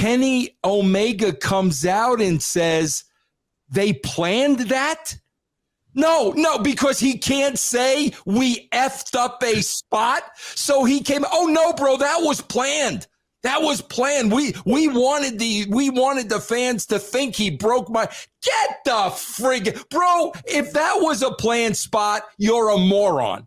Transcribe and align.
Kenny 0.00 0.56
Omega 0.64 1.30
comes 1.30 1.84
out 1.84 2.22
and 2.22 2.42
says 2.42 3.04
they 3.68 3.92
planned 3.92 4.60
that. 4.70 5.14
No, 5.92 6.32
no, 6.34 6.56
because 6.56 6.98
he 6.98 7.18
can't 7.18 7.58
say 7.58 8.14
we 8.24 8.66
effed 8.70 9.14
up 9.14 9.42
a 9.42 9.60
spot. 9.60 10.22
So 10.38 10.84
he 10.84 11.00
came, 11.00 11.26
oh 11.30 11.48
no, 11.52 11.74
bro, 11.74 11.98
that 11.98 12.20
was 12.22 12.40
planned. 12.40 13.08
That 13.42 13.60
was 13.60 13.82
planned. 13.82 14.32
We 14.32 14.54
we 14.64 14.88
wanted 14.88 15.38
the 15.38 15.66
we 15.68 15.90
wanted 15.90 16.30
the 16.30 16.40
fans 16.40 16.86
to 16.86 16.98
think 16.98 17.36
he 17.36 17.50
broke 17.50 17.90
my 17.90 18.06
get 18.42 18.78
the 18.86 19.10
frig 19.10 19.86
bro. 19.90 20.32
If 20.46 20.72
that 20.72 20.94
was 21.02 21.22
a 21.22 21.30
planned 21.32 21.76
spot, 21.76 22.22
you're 22.38 22.70
a 22.70 22.78
moron. 22.78 23.46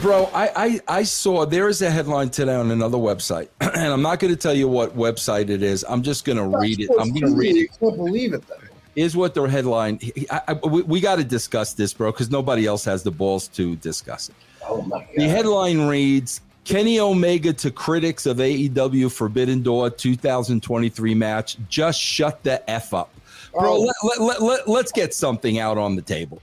Bro, 0.00 0.30
I, 0.32 0.50
I, 0.54 0.80
I 0.98 1.02
saw 1.02 1.44
there 1.44 1.68
is 1.68 1.82
a 1.82 1.90
headline 1.90 2.30
today 2.30 2.54
on 2.54 2.70
another 2.70 2.98
website, 2.98 3.48
and 3.60 3.92
I'm 3.92 4.02
not 4.02 4.20
going 4.20 4.32
to 4.32 4.38
tell 4.38 4.54
you 4.54 4.68
what 4.68 4.96
website 4.96 5.48
it 5.48 5.60
is. 5.60 5.84
I'm 5.88 6.02
just 6.02 6.24
going 6.24 6.38
to 6.38 6.58
read 6.58 6.78
it. 6.78 6.88
I'm 7.00 7.10
going 7.10 7.32
to 7.32 7.36
read 7.36 7.56
it. 7.56 7.70
I 7.74 7.78
can't 7.78 7.96
believe 7.96 8.32
it, 8.32 8.46
though. 8.46 8.54
Is 8.94 9.16
what 9.16 9.34
the 9.34 9.42
headline. 9.42 9.98
I, 10.30 10.40
I, 10.48 10.52
we, 10.52 10.82
we 10.82 11.00
got 11.00 11.16
to 11.16 11.24
discuss 11.24 11.72
this, 11.72 11.92
bro, 11.92 12.12
because 12.12 12.30
nobody 12.30 12.64
else 12.64 12.84
has 12.84 13.02
the 13.02 13.10
balls 13.10 13.48
to 13.48 13.74
discuss 13.76 14.28
it. 14.28 14.36
Oh 14.68 14.82
my 14.82 15.00
god! 15.00 15.08
The 15.16 15.28
headline 15.28 15.88
reads: 15.88 16.42
Kenny 16.64 17.00
Omega 17.00 17.52
to 17.54 17.70
critics 17.70 18.26
of 18.26 18.36
AEW 18.36 19.10
Forbidden 19.10 19.62
Door 19.62 19.90
2023 19.90 21.14
match. 21.14 21.56
Just 21.68 22.00
shut 22.00 22.42
the 22.44 22.68
f 22.70 22.94
up, 22.94 23.12
bro. 23.52 23.74
Oh. 23.74 23.80
Let, 23.80 24.20
let, 24.20 24.42
let, 24.42 24.68
let, 24.68 24.84
us 24.84 24.92
get 24.92 25.12
something 25.12 25.58
out 25.58 25.76
on 25.76 25.96
the 25.96 26.02
table, 26.02 26.40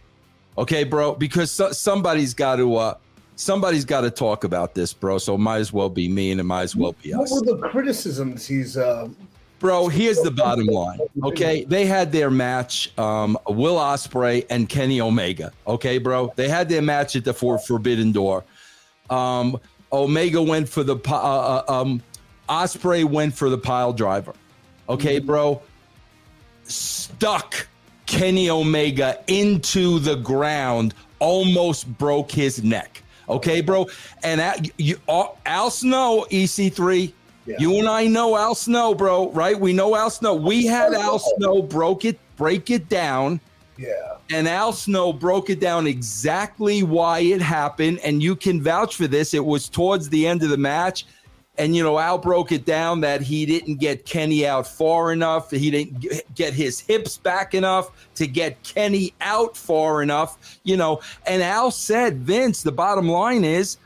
okay, 0.58 0.84
bro? 0.84 1.16
Because 1.16 1.52
so, 1.52 1.72
somebody's 1.72 2.34
got 2.34 2.58
to. 2.58 2.76
Uh, 2.76 2.94
somebody's 3.36 3.86
got 3.86 4.02
to 4.02 4.12
talk 4.12 4.44
about 4.44 4.74
this, 4.76 4.94
bro. 4.94 5.18
So 5.18 5.36
it 5.36 5.40
might 5.40 5.58
as 5.60 5.72
well 5.72 5.90
be 5.90 6.08
me, 6.08 6.32
and 6.32 6.40
it 6.40 6.44
might 6.44 6.64
as 6.64 6.76
well 6.76 6.94
be 7.02 7.14
us. 7.14 7.32
What 7.32 7.46
were 7.46 7.56
the 7.58 7.70
criticisms 7.70 8.46
he's? 8.46 8.78
Uh, 8.78 9.10
Bro, 9.60 9.88
here's 9.88 10.20
the 10.20 10.32
bottom 10.32 10.68
line. 10.68 11.00
Okay, 11.24 11.64
they 11.64 11.86
had 11.86 12.12
their 12.12 12.30
match, 12.30 12.96
um, 13.00 13.38
Will 13.48 13.78
Ospreay 13.78 14.46
and 14.50 14.68
Kenny 14.68 15.00
Omega. 15.00 15.52
Okay, 15.66 15.98
bro, 15.98 16.32
they 16.36 16.50
had 16.50 16.68
their 16.68 16.82
match 16.82 17.16
at 17.16 17.24
the 17.24 17.34
For- 17.34 17.58
Forbidden 17.58 18.12
Door. 18.12 18.44
Um, 19.10 19.58
Omega 19.94 20.42
went 20.42 20.68
for 20.68 20.84
the 20.84 20.98
uh, 21.08 21.16
uh, 21.16 21.64
um, 21.68 22.04
Ospreay 22.50 23.06
went 23.06 23.34
for 23.34 23.50
the 23.50 23.58
pile 23.58 23.94
driver. 23.94 24.34
Okay, 24.90 25.20
bro, 25.20 25.62
stuck 26.64 27.68
Kenny 28.06 28.50
Omega 28.50 29.24
into 29.28 30.00
the 30.00 30.16
ground, 30.16 30.94
almost 31.20 31.88
broke 31.98 32.30
his 32.30 32.64
neck. 32.64 33.02
Okay, 33.28 33.62
bro, 33.62 33.88
and 34.24 34.40
at, 34.40 34.70
you, 34.80 34.98
Al 35.08 35.70
Snow, 35.70 36.26
EC3. 36.32 37.12
Yeah. 37.46 37.58
You 37.60 37.78
and 37.78 37.88
I 37.88 38.08
know 38.08 38.36
Al 38.36 38.56
Snow, 38.56 38.96
bro, 38.96 39.30
right? 39.32 39.60
We 39.60 39.72
know 39.72 39.96
Al 39.96 40.10
Snow. 40.10 40.34
We 40.34 40.66
had 40.66 40.94
Al 40.94 41.20
Snow 41.20 41.62
broke 41.62 42.04
it, 42.04 42.18
break 42.38 42.72
it 42.72 42.90
down, 42.90 43.40
yeah. 43.78 44.18
and 44.32 44.48
Al 44.48 44.74
Snow 44.74 45.14
broke 45.14 45.52
it 45.52 45.60
down 45.60 45.86
exactly 45.86 46.82
why 46.82 47.20
it 47.20 47.42
happened. 47.42 48.00
And 48.00 48.24
you 48.24 48.36
can 48.36 48.64
vouch 48.64 48.96
for 48.96 49.06
this. 49.08 49.36
It 49.36 49.46
was 49.46 49.70
towards 49.70 50.10
the 50.10 50.26
end 50.26 50.42
of 50.42 50.50
the 50.50 50.58
match. 50.58 51.06
And, 51.58 51.76
you 51.76 51.84
know, 51.84 51.98
Al 51.98 52.18
broke 52.18 52.52
it 52.52 52.66
down 52.66 53.02
that 53.02 53.22
he 53.22 53.46
didn't 53.46 53.76
get 53.76 54.06
Kenny 54.06 54.46
out 54.46 54.68
far 54.68 55.14
enough. 55.14 55.52
He 55.52 55.72
didn't 55.72 56.06
get 56.36 56.54
his 56.54 56.82
hips 56.82 57.18
back 57.18 57.54
enough 57.54 57.92
to 58.16 58.28
get 58.28 58.62
Kenny 58.64 59.14
out 59.22 59.56
far 59.56 60.02
enough, 60.02 60.60
you 60.64 60.76
know. 60.76 61.02
And 61.26 61.42
Al 61.42 61.72
said, 61.72 62.18
Vince, 62.18 62.62
the 62.62 62.74
bottom 62.74 63.08
line 63.08 63.46
is, 63.46 63.78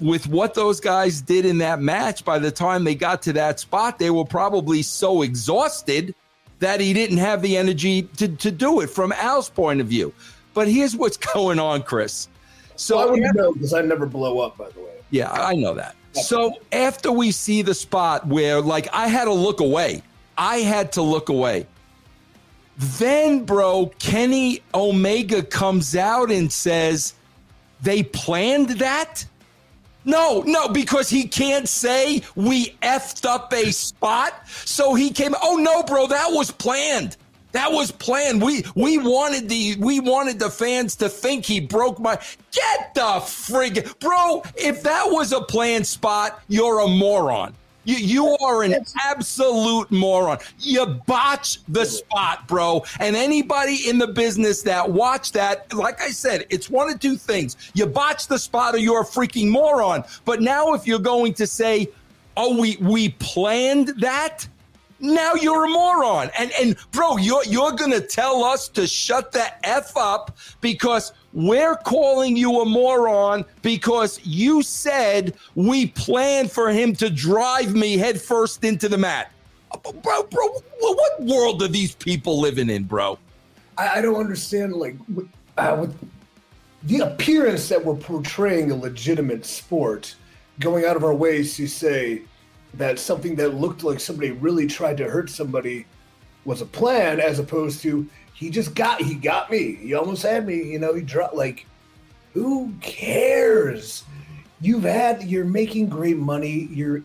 with 0.00 0.26
what 0.28 0.54
those 0.54 0.80
guys 0.80 1.20
did 1.20 1.44
in 1.44 1.58
that 1.58 1.80
match, 1.80 2.24
by 2.24 2.38
the 2.38 2.50
time 2.50 2.84
they 2.84 2.94
got 2.94 3.22
to 3.22 3.32
that 3.34 3.60
spot, 3.60 3.98
they 3.98 4.10
were 4.10 4.24
probably 4.24 4.82
so 4.82 5.22
exhausted 5.22 6.14
that 6.58 6.80
he 6.80 6.92
didn't 6.92 7.16
have 7.18 7.42
the 7.42 7.56
energy 7.56 8.02
to, 8.02 8.28
to 8.28 8.50
do 8.50 8.80
it 8.80 8.88
from 8.88 9.12
Al's 9.12 9.48
point 9.50 9.80
of 9.80 9.86
view. 9.86 10.12
But 10.54 10.68
here's 10.68 10.96
what's 10.96 11.16
going 11.34 11.58
on, 11.58 11.82
Chris. 11.82 12.28
So 12.76 12.96
So 12.96 12.98
I 12.98 13.10
wouldn't 13.10 13.34
know 13.36 13.52
because 13.52 13.74
I 13.74 13.82
never 13.82 14.06
blow 14.06 14.40
up. 14.40 14.56
By 14.56 14.70
the 14.70 14.80
way. 14.80 14.96
yeah, 15.10 15.30
I 15.30 15.54
know 15.54 15.74
that. 15.74 15.96
So 16.12 16.54
after 16.72 17.12
we 17.12 17.30
see 17.30 17.62
the 17.62 17.74
spot 17.74 18.26
where, 18.26 18.60
like, 18.60 18.88
I 18.92 19.06
had 19.06 19.24
to 19.24 19.32
look 19.32 19.60
away, 19.60 20.02
I 20.36 20.58
had 20.58 20.92
to 20.92 21.02
look 21.02 21.28
away. 21.28 21.66
Then, 22.76 23.44
bro, 23.44 23.92
Kenny 23.98 24.62
Omega 24.74 25.42
comes 25.42 25.94
out 25.94 26.30
and 26.30 26.50
says, 26.50 27.14
they 27.82 28.02
planned 28.02 28.70
that? 28.70 29.24
No, 30.04 30.42
no, 30.46 30.68
because 30.68 31.10
he 31.10 31.24
can't 31.24 31.68
say 31.68 32.22
we 32.34 32.70
effed 32.82 33.26
up 33.26 33.52
a 33.52 33.70
spot. 33.70 34.32
So 34.64 34.94
he 34.94 35.10
came, 35.10 35.34
oh 35.42 35.56
no, 35.56 35.82
bro, 35.82 36.06
that 36.06 36.28
was 36.30 36.50
planned. 36.50 37.16
That 37.52 37.72
was 37.72 37.90
planned. 37.90 38.42
We 38.42 38.64
we 38.74 38.98
wanted 38.98 39.48
the 39.48 39.76
we 39.78 40.00
wanted 40.00 40.38
the 40.38 40.50
fans 40.50 40.96
to 40.96 41.08
think 41.08 41.44
he 41.44 41.60
broke 41.60 41.98
my 41.98 42.16
get 42.52 42.94
the 42.94 43.20
frig 43.20 43.98
bro. 43.98 44.42
If 44.56 44.82
that 44.84 45.06
was 45.06 45.32
a 45.32 45.40
planned 45.40 45.86
spot, 45.86 46.42
you're 46.48 46.80
a 46.80 46.88
moron. 46.88 47.54
You 47.84 47.96
you 47.96 48.36
are 48.38 48.62
an 48.62 48.74
absolute 49.02 49.90
moron. 49.90 50.38
You 50.58 50.86
botch 51.06 51.58
the 51.66 51.84
spot, 51.86 52.46
bro. 52.46 52.84
And 53.00 53.16
anybody 53.16 53.88
in 53.88 53.98
the 53.98 54.06
business 54.06 54.62
that 54.62 54.90
watched 54.90 55.32
that, 55.32 55.72
like 55.72 56.00
I 56.00 56.10
said, 56.10 56.46
it's 56.50 56.68
one 56.68 56.90
of 56.90 57.00
two 57.00 57.16
things. 57.16 57.56
You 57.74 57.86
botch 57.86 58.26
the 58.26 58.38
spot 58.38 58.74
or 58.74 58.78
you're 58.78 59.00
a 59.00 59.04
freaking 59.04 59.48
moron. 59.48 60.04
But 60.24 60.42
now 60.42 60.74
if 60.74 60.86
you're 60.86 60.98
going 60.98 61.34
to 61.34 61.46
say, 61.46 61.88
"Oh, 62.36 62.60
we 62.60 62.76
we 62.76 63.10
planned 63.10 63.88
that," 64.00 64.46
now 65.00 65.34
you're 65.34 65.64
a 65.64 65.68
moron. 65.68 66.30
And 66.38 66.52
and 66.60 66.76
bro, 66.92 67.16
you're 67.16 67.44
you're 67.44 67.72
gonna 67.72 68.00
tell 68.00 68.44
us 68.44 68.68
to 68.68 68.86
shut 68.86 69.32
the 69.32 69.46
F 69.66 69.96
up 69.96 70.36
because 70.60 71.12
we're 71.32 71.76
calling 71.76 72.36
you 72.36 72.60
a 72.60 72.64
moron 72.64 73.44
because 73.62 74.20
you 74.24 74.62
said 74.62 75.34
we 75.54 75.86
planned 75.86 76.50
for 76.50 76.70
him 76.70 76.94
to 76.96 77.08
drive 77.10 77.74
me 77.74 77.96
headfirst 77.96 78.64
into 78.64 78.88
the 78.88 78.98
mat. 78.98 79.32
Bro, 80.02 80.24
bro, 80.24 80.48
what 80.80 81.22
world 81.22 81.62
are 81.62 81.68
these 81.68 81.94
people 81.94 82.40
living 82.40 82.68
in, 82.68 82.84
bro? 82.84 83.18
I, 83.78 83.98
I 83.98 84.00
don't 84.00 84.16
understand 84.16 84.72
like 84.72 84.96
with, 85.14 85.28
uh, 85.56 85.76
with 85.80 85.96
the 86.82 87.00
appearance 87.00 87.68
that 87.68 87.84
we're 87.84 87.94
portraying 87.94 88.72
a 88.72 88.76
legitimate 88.76 89.46
sport, 89.46 90.16
going 90.58 90.84
out 90.84 90.96
of 90.96 91.04
our 91.04 91.14
ways 91.14 91.56
to 91.56 91.68
say 91.68 92.22
that 92.74 92.98
something 92.98 93.34
that 93.36 93.54
looked 93.54 93.82
like 93.82 94.00
somebody 94.00 94.30
really 94.30 94.66
tried 94.66 94.96
to 94.98 95.08
hurt 95.08 95.30
somebody 95.30 95.86
was 96.44 96.60
a 96.60 96.66
plan, 96.66 97.20
as 97.20 97.38
opposed 97.38 97.82
to 97.82 98.08
he 98.34 98.48
just 98.50 98.74
got 98.74 99.02
he 99.02 99.14
got 99.14 99.50
me. 99.50 99.74
He 99.74 99.94
almost 99.94 100.22
had 100.22 100.46
me. 100.46 100.62
You 100.62 100.78
know, 100.78 100.94
he 100.94 101.02
dropped 101.02 101.34
like 101.34 101.66
who 102.32 102.72
cares? 102.80 104.04
You've 104.60 104.84
had 104.84 105.22
you're 105.24 105.44
making 105.44 105.88
great 105.88 106.16
money. 106.16 106.68
You're 106.72 107.02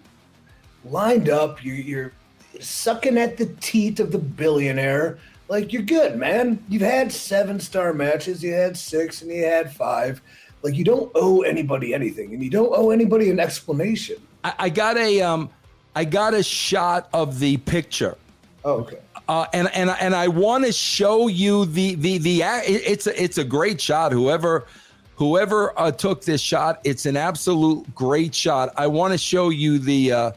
lined 0.85 1.29
up. 1.29 1.63
You're, 1.63 1.75
you're 1.75 2.11
sucking 2.59 3.17
at 3.17 3.37
the 3.37 3.47
teat 3.59 3.99
of 3.99 4.11
the 4.11 4.17
billionaire. 4.17 5.17
Like 5.47 5.73
you're 5.73 5.81
good, 5.81 6.17
man. 6.17 6.63
You've 6.69 6.81
had 6.81 7.11
seven 7.11 7.59
star 7.59 7.93
matches. 7.93 8.43
You 8.43 8.53
had 8.53 8.77
six, 8.77 9.21
and 9.21 9.31
you 9.31 9.43
had 9.45 9.73
five. 9.73 10.21
Like 10.63 10.75
you 10.75 10.83
don't 10.83 11.11
owe 11.15 11.41
anybody 11.41 11.93
anything, 11.93 12.33
and 12.33 12.43
you 12.43 12.49
don't 12.49 12.73
owe 12.73 12.91
anybody 12.91 13.29
an 13.29 13.39
explanation. 13.39 14.17
I, 14.45 14.53
I 14.59 14.69
got 14.69 14.95
a 14.97 15.21
um, 15.21 15.49
I 15.95 16.05
got 16.05 16.35
a 16.35 16.43
shot 16.43 17.09
of 17.13 17.39
the 17.39 17.57
picture. 17.57 18.15
Oh, 18.63 18.81
okay. 18.81 18.99
uh, 19.27 19.47
and 19.53 19.69
and 19.73 19.89
and 19.89 20.15
I 20.15 20.27
want 20.27 20.65
to 20.65 20.71
show 20.71 21.27
you 21.27 21.65
the 21.65 21.95
the 21.95 22.19
the 22.19 22.41
it's 22.43 23.07
a 23.07 23.21
it's 23.23 23.39
a 23.39 23.43
great 23.43 23.81
shot. 23.81 24.11
Whoever 24.11 24.67
whoever 25.15 25.77
uh, 25.79 25.91
took 25.91 26.23
this 26.23 26.41
shot, 26.41 26.79
it's 26.83 27.07
an 27.07 27.17
absolute 27.17 27.93
great 27.95 28.35
shot. 28.35 28.71
I 28.77 28.85
want 28.85 29.13
to 29.13 29.17
show 29.17 29.49
you 29.49 29.79
the 29.79 30.11
uh, 30.11 30.31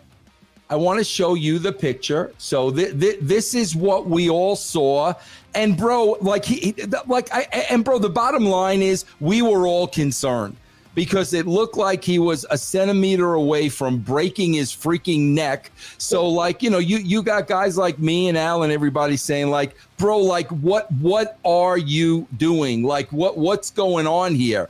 I 0.70 0.76
want 0.76 0.98
to 0.98 1.04
show 1.04 1.34
you 1.34 1.58
the 1.58 1.72
picture. 1.72 2.32
So 2.38 2.70
th- 2.70 2.98
th- 2.98 3.18
this 3.20 3.54
is 3.54 3.76
what 3.76 4.06
we 4.06 4.30
all 4.30 4.56
saw. 4.56 5.12
And 5.54 5.76
bro, 5.76 6.16
like 6.22 6.46
he, 6.46 6.72
he- 6.72 6.84
like 7.06 7.28
I 7.30 7.42
and 7.68 7.84
bro, 7.84 7.98
the 7.98 8.08
bottom 8.10 8.46
line 8.46 8.80
is 8.80 9.04
we 9.20 9.42
were 9.42 9.66
all 9.66 9.86
concerned 9.86 10.56
because 10.98 11.32
it 11.32 11.46
looked 11.46 11.76
like 11.76 12.02
he 12.02 12.18
was 12.18 12.44
a 12.50 12.58
centimeter 12.58 13.34
away 13.34 13.68
from 13.68 13.98
breaking 13.98 14.54
his 14.54 14.72
freaking 14.72 15.28
neck. 15.28 15.70
So 15.96 16.28
like, 16.28 16.60
you 16.60 16.70
know, 16.70 16.78
you 16.78 16.96
you 16.96 17.22
got 17.22 17.46
guys 17.46 17.78
like 17.78 18.00
me 18.00 18.26
and 18.26 18.36
Alan, 18.36 18.72
everybody 18.72 19.16
saying 19.16 19.48
like, 19.48 19.76
bro, 19.96 20.18
like 20.18 20.48
what 20.48 20.90
what 20.94 21.38
are 21.44 21.78
you 21.78 22.26
doing? 22.36 22.82
Like 22.82 23.12
what 23.12 23.38
what's 23.38 23.70
going 23.70 24.08
on 24.08 24.34
here? 24.34 24.68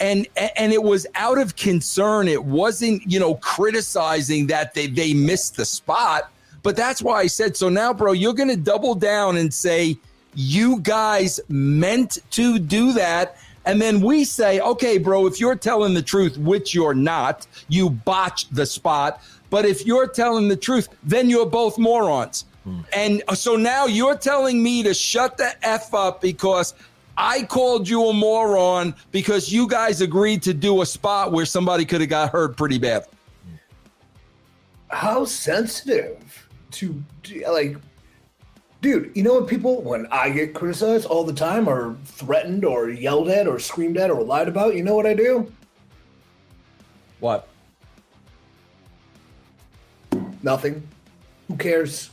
and 0.00 0.26
and 0.56 0.72
it 0.72 0.82
was 0.82 1.06
out 1.14 1.36
of 1.36 1.56
concern 1.56 2.26
it 2.26 2.42
wasn't 2.42 3.02
you 3.06 3.20
know 3.20 3.34
criticizing 3.34 4.46
that 4.46 4.72
they 4.72 4.86
they 4.86 5.12
missed 5.12 5.58
the 5.58 5.64
spot 5.66 6.32
but 6.62 6.74
that's 6.74 7.02
why 7.02 7.20
i 7.20 7.26
said 7.26 7.54
so 7.54 7.68
now 7.68 7.92
bro 7.92 8.12
you're 8.12 8.32
gonna 8.32 8.56
double 8.56 8.94
down 8.94 9.36
and 9.36 9.52
say 9.52 9.94
you 10.34 10.80
guys 10.80 11.40
meant 11.48 12.18
to 12.30 12.58
do 12.58 12.92
that. 12.92 13.36
And 13.70 13.80
then 13.80 14.00
we 14.00 14.24
say, 14.24 14.58
okay, 14.58 14.98
bro, 14.98 15.28
if 15.28 15.38
you're 15.38 15.54
telling 15.54 15.94
the 15.94 16.02
truth, 16.02 16.36
which 16.36 16.74
you're 16.74 16.92
not, 16.92 17.46
you 17.68 17.88
botched 17.88 18.52
the 18.52 18.66
spot. 18.66 19.22
But 19.48 19.64
if 19.64 19.86
you're 19.86 20.08
telling 20.08 20.48
the 20.48 20.56
truth, 20.56 20.88
then 21.04 21.30
you're 21.30 21.46
both 21.46 21.78
morons. 21.78 22.46
Hmm. 22.64 22.80
And 22.92 23.22
so 23.34 23.54
now 23.54 23.86
you're 23.86 24.16
telling 24.16 24.60
me 24.60 24.82
to 24.82 24.92
shut 24.92 25.36
the 25.36 25.54
F 25.64 25.94
up 25.94 26.20
because 26.20 26.74
I 27.16 27.44
called 27.44 27.88
you 27.88 28.08
a 28.08 28.12
moron 28.12 28.92
because 29.12 29.52
you 29.52 29.68
guys 29.68 30.00
agreed 30.00 30.42
to 30.42 30.52
do 30.52 30.82
a 30.82 30.86
spot 30.86 31.30
where 31.30 31.46
somebody 31.46 31.84
could 31.84 32.00
have 32.00 32.10
got 32.10 32.32
hurt 32.32 32.56
pretty 32.56 32.78
bad. 32.78 33.04
How 34.88 35.24
sensitive 35.24 36.48
to 36.72 37.04
like 37.48 37.76
dude, 38.80 39.12
you 39.14 39.22
know 39.22 39.34
what 39.34 39.48
people 39.48 39.82
when 39.82 40.06
I 40.10 40.30
get 40.30 40.54
criticized 40.54 41.06
all 41.06 41.24
the 41.24 41.32
time 41.32 41.68
or 41.68 41.96
threatened 42.04 42.64
or 42.64 42.88
yelled 42.88 43.28
at 43.28 43.46
or 43.46 43.58
screamed 43.58 43.96
at 43.96 44.10
or 44.10 44.22
lied 44.22 44.48
about, 44.48 44.74
you 44.74 44.82
know 44.82 44.94
what 44.94 45.06
I 45.06 45.14
do? 45.14 45.52
What? 47.20 47.48
Nothing. 50.42 50.86
Who 51.48 51.56
cares? 51.56 52.10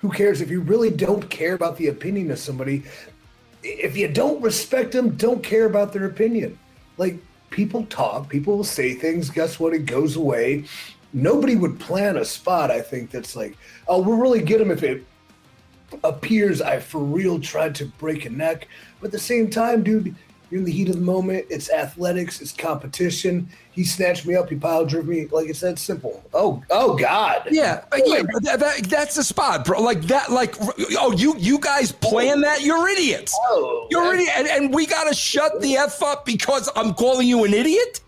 Who 0.00 0.10
cares 0.10 0.40
if 0.40 0.50
you 0.50 0.60
really 0.60 0.90
don't 0.90 1.30
care 1.30 1.54
about 1.54 1.76
the 1.76 1.88
opinion 1.88 2.30
of 2.30 2.38
somebody? 2.38 2.82
If 3.62 3.96
you 3.96 4.08
don't 4.08 4.42
respect 4.42 4.92
them, 4.92 5.16
don't 5.16 5.42
care 5.42 5.66
about 5.66 5.92
their 5.92 6.04
opinion. 6.04 6.58
Like 6.98 7.16
people 7.50 7.86
talk, 7.86 8.28
people 8.28 8.56
will 8.56 8.64
say 8.64 8.94
things. 8.94 9.30
Guess 9.30 9.58
what? 9.58 9.72
It 9.72 9.86
goes 9.86 10.16
away. 10.16 10.64
Nobody 11.14 11.56
would 11.56 11.78
plan 11.78 12.16
a 12.16 12.24
spot. 12.24 12.70
I 12.70 12.80
think 12.80 13.10
that's 13.10 13.36
like, 13.36 13.56
oh, 13.86 14.00
we'll 14.00 14.16
really 14.16 14.42
get 14.42 14.58
them 14.58 14.70
if 14.70 14.82
it 14.82 15.04
appears 16.04 16.60
I 16.60 16.78
for 16.80 16.98
real 16.98 17.40
tried 17.40 17.74
to 17.76 17.86
break 17.86 18.24
a 18.24 18.30
neck. 18.30 18.68
But 19.00 19.06
at 19.06 19.12
the 19.12 19.18
same 19.18 19.50
time, 19.50 19.82
dude, 19.82 20.14
you're 20.50 20.58
in 20.58 20.64
the 20.64 20.72
heat 20.72 20.88
of 20.90 20.96
the 20.96 21.00
moment. 21.00 21.46
It's 21.48 21.70
athletics. 21.70 22.42
It's 22.42 22.52
competition. 22.52 23.48
He 23.72 23.84
snatched 23.84 24.26
me 24.26 24.34
up. 24.34 24.50
He 24.50 24.56
pile 24.56 24.84
driven 24.84 25.08
me. 25.08 25.26
Like 25.26 25.48
it's 25.48 25.60
that 25.60 25.78
simple. 25.78 26.22
Oh, 26.34 26.62
oh 26.68 26.94
God. 26.96 27.48
Yeah, 27.50 27.84
uh, 27.90 27.98
yeah. 28.04 28.22
That, 28.42 28.60
that, 28.60 28.84
that's 28.84 29.14
the 29.14 29.24
spot, 29.24 29.64
bro. 29.64 29.80
Like 29.80 30.02
that. 30.02 30.30
Like 30.30 30.54
oh, 30.98 31.12
you 31.12 31.34
you 31.38 31.58
guys 31.58 31.90
plan 31.90 32.42
that? 32.42 32.60
You're 32.62 32.86
idiots. 32.88 33.34
Oh, 33.48 33.86
you're 33.90 34.14
idiot. 34.14 34.32
And, 34.36 34.46
and 34.46 34.74
we 34.74 34.84
gotta 34.84 35.14
shut 35.14 35.58
the 35.62 35.76
f 35.76 36.02
up 36.02 36.26
because 36.26 36.68
I'm 36.76 36.92
calling 36.92 37.26
you 37.26 37.44
an 37.44 37.54
idiot. 37.54 38.00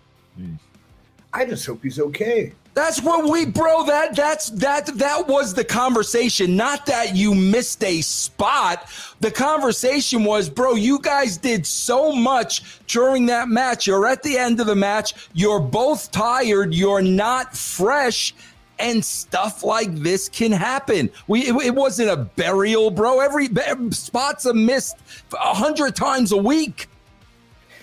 I 1.34 1.44
just 1.44 1.66
hope 1.66 1.82
he's 1.82 1.98
okay. 1.98 2.52
That's 2.74 3.02
what 3.02 3.30
we, 3.30 3.44
bro. 3.44 3.84
That 3.86 4.16
that's 4.16 4.50
that 4.50 4.86
that 4.98 5.28
was 5.28 5.54
the 5.54 5.64
conversation. 5.64 6.56
Not 6.56 6.86
that 6.86 7.14
you 7.14 7.34
missed 7.34 7.82
a 7.84 8.00
spot. 8.00 8.88
The 9.20 9.30
conversation 9.30 10.24
was, 10.24 10.48
bro. 10.48 10.74
You 10.74 10.98
guys 11.00 11.36
did 11.36 11.66
so 11.66 12.12
much 12.12 12.80
during 12.86 13.26
that 13.26 13.48
match. 13.48 13.86
You're 13.86 14.06
at 14.06 14.22
the 14.22 14.38
end 14.38 14.60
of 14.60 14.66
the 14.66 14.74
match. 14.74 15.14
You're 15.34 15.60
both 15.60 16.10
tired. 16.10 16.74
You're 16.74 17.02
not 17.02 17.56
fresh, 17.56 18.34
and 18.78 19.04
stuff 19.04 19.62
like 19.62 19.94
this 19.94 20.28
can 20.28 20.50
happen. 20.50 21.10
We 21.28 21.46
it, 21.46 21.54
it 21.66 21.74
wasn't 21.74 22.10
a 22.10 22.16
burial, 22.16 22.90
bro. 22.90 23.20
Every 23.20 23.48
spot's 23.92 24.46
a 24.46 24.54
missed 24.54 24.96
a 25.32 25.54
hundred 25.54 25.94
times 25.94 26.32
a 26.32 26.36
week. 26.36 26.88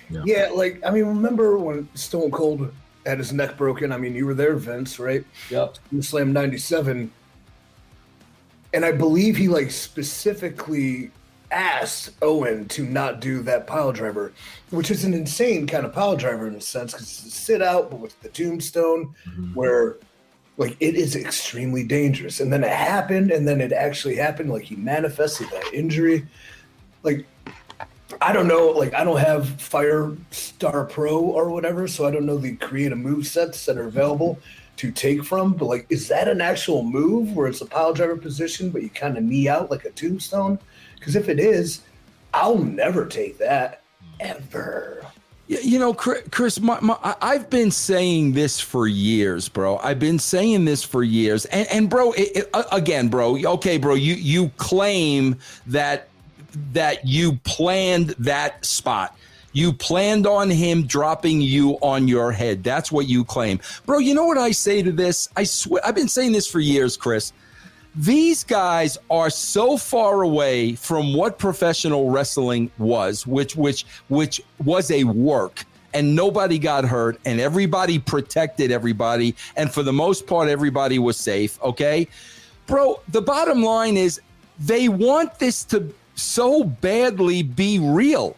Yeah. 0.10 0.24
yeah, 0.26 0.50
like 0.54 0.82
I 0.86 0.92
mean, 0.92 1.06
remember 1.06 1.58
when 1.58 1.88
Stone 1.96 2.32
Cold 2.32 2.74
had 3.06 3.18
his 3.18 3.34
neck 3.34 3.58
broken. 3.58 3.92
I 3.92 3.98
mean, 3.98 4.16
you 4.16 4.26
were 4.26 4.34
there, 4.34 4.56
Vince, 4.56 5.00
right? 5.00 5.26
Yep. 5.50 5.78
Slam 6.02 6.34
97. 6.34 7.12
And 8.74 8.86
I 8.86 8.92
believe 8.92 9.36
he 9.36 9.48
like 9.48 9.72
specifically 9.72 11.12
asked 11.52 12.12
Owen 12.22 12.68
to 12.70 12.84
not 12.84 13.20
do 13.20 13.42
that 13.44 13.68
pile 13.68 13.92
driver, 13.92 14.32
which 14.70 14.90
is 14.90 15.04
an 15.04 15.14
insane 15.14 15.68
kind 15.68 15.86
of 15.86 15.94
pile 15.94 16.16
driver 16.16 16.48
in 16.48 16.56
a 16.56 16.62
sense 16.62 16.94
because 16.94 17.08
it's 17.08 17.26
a 17.26 17.32
sit 17.32 17.62
out, 17.62 17.90
but 17.90 18.00
with 18.00 18.20
the 18.22 18.30
tombstone, 18.30 19.14
mm-hmm. 19.28 19.54
where 19.54 19.98
like 20.58 20.78
it 20.80 20.96
is 20.96 21.16
extremely 21.16 21.84
dangerous. 21.84 22.40
And 22.40 22.52
then 22.52 22.64
it 22.64 22.72
happened, 22.72 23.32
and 23.32 23.48
then 23.48 23.62
it 23.62 23.74
actually 23.74 24.16
happened. 24.16 24.52
Like 24.52 24.64
he 24.64 24.76
manifested 24.76 25.48
that 25.50 25.74
injury. 25.74 26.26
Like 27.04 27.26
I 28.20 28.34
don't 28.34 28.48
know, 28.48 28.68
like 28.68 28.94
I 28.94 29.04
don't 29.04 29.20
have 29.20 29.48
Fire 29.62 30.16
Star 30.32 30.86
Pro 30.86 31.20
or 31.20 31.50
whatever, 31.50 31.88
so 31.88 32.06
I 32.06 32.12
don't 32.12 32.26
know 32.26 32.38
the 32.38 32.56
creative 32.56 32.98
move 32.98 33.28
sets 33.28 33.66
that 33.66 33.78
are 33.78 33.88
available 33.88 34.40
to 34.78 34.92
take 34.92 35.24
from. 35.24 35.54
But 35.54 35.66
like, 35.66 35.86
is 35.90 36.08
that 36.08 36.28
an 36.28 36.42
actual 36.42 36.84
move 36.84 37.36
where 37.36 37.48
it's 37.48 37.62
a 37.62 37.66
pile 37.66 37.94
driver 37.94 38.18
position, 38.18 38.70
but 38.70 38.82
you 38.82 38.90
kind 38.90 39.18
of 39.18 39.24
knee 39.24 39.48
out 39.48 39.72
like 39.72 39.86
a 39.86 39.92
tombstone? 39.92 40.60
Because 40.96 41.16
if 41.16 41.30
it 41.30 41.40
is, 41.40 41.82
I'll 42.34 42.58
never 42.58 43.06
take 43.06 43.38
that 43.38 43.84
ever. 44.20 45.06
You 45.48 45.80
know, 45.80 45.94
Chris, 45.94 46.62
my, 46.62 46.80
my, 46.80 46.98
I've 47.22 47.50
been 47.50 47.72
saying 47.72 48.32
this 48.32 48.62
for 48.62 48.88
years, 48.88 49.50
bro. 49.50 49.80
I've 49.80 50.00
been 50.00 50.18
saying 50.18 50.64
this 50.64 50.82
for 50.82 51.04
years, 51.04 51.44
and 51.46 51.68
and 51.68 51.90
bro, 51.90 52.14
it, 52.14 52.38
it, 52.38 52.50
again, 52.72 53.10
bro. 53.10 53.38
Okay, 53.38 53.78
bro, 53.78 53.96
you 53.96 54.14
you 54.14 54.50
claim 54.56 55.38
that 55.68 56.08
that 56.74 57.06
you 57.06 57.38
planned 57.44 58.10
that 58.20 58.64
spot. 58.66 59.16
You 59.54 59.74
planned 59.74 60.26
on 60.26 60.50
him 60.50 60.86
dropping 60.86 61.42
you 61.42 61.74
on 61.82 62.08
your 62.08 62.32
head. 62.32 62.64
That's 62.64 62.92
what 62.92 63.08
you 63.08 63.26
claim. 63.26 63.60
Bro, 63.86 64.00
you 64.00 64.14
know 64.14 64.26
what 64.26 64.38
I 64.38 64.52
say 64.52 64.82
to 64.82 64.92
this? 64.92 65.28
I 65.36 65.44
swear 65.44 65.82
I've 65.86 65.96
been 65.96 66.08
saying 66.08 66.32
this 66.32 66.50
for 66.50 66.60
years, 66.60 66.96
Chris. 66.96 67.34
These 67.94 68.46
guys 68.46 68.98
are 69.10 69.30
so 69.30 69.76
far 69.76 70.22
away 70.22 70.76
from 70.76 71.14
what 71.14 71.38
professional 71.38 72.10
wrestling 72.10 72.72
was, 72.78 73.28
which 73.28 73.58
which 73.58 73.86
which 74.08 74.42
was 74.64 74.90
a 74.92 75.04
work 75.04 75.66
and 75.94 76.16
nobody 76.16 76.58
got 76.58 76.86
hurt 76.86 77.20
and 77.26 77.42
everybody 77.42 78.00
protected 78.00 78.72
everybody 78.72 79.36
and 79.58 79.74
for 79.74 79.84
the 79.84 79.92
most 79.92 80.26
part 80.26 80.48
everybody 80.48 81.00
was 81.00 81.18
safe, 81.18 81.62
okay? 81.62 82.08
Bro, 82.66 83.02
the 83.10 83.22
bottom 83.22 83.62
line 83.62 83.98
is 83.98 84.22
they 84.60 84.88
want 84.88 85.40
this 85.40 85.64
to 85.66 85.94
so 86.22 86.64
badly 86.64 87.44
be 87.44 87.80
real 87.80 88.36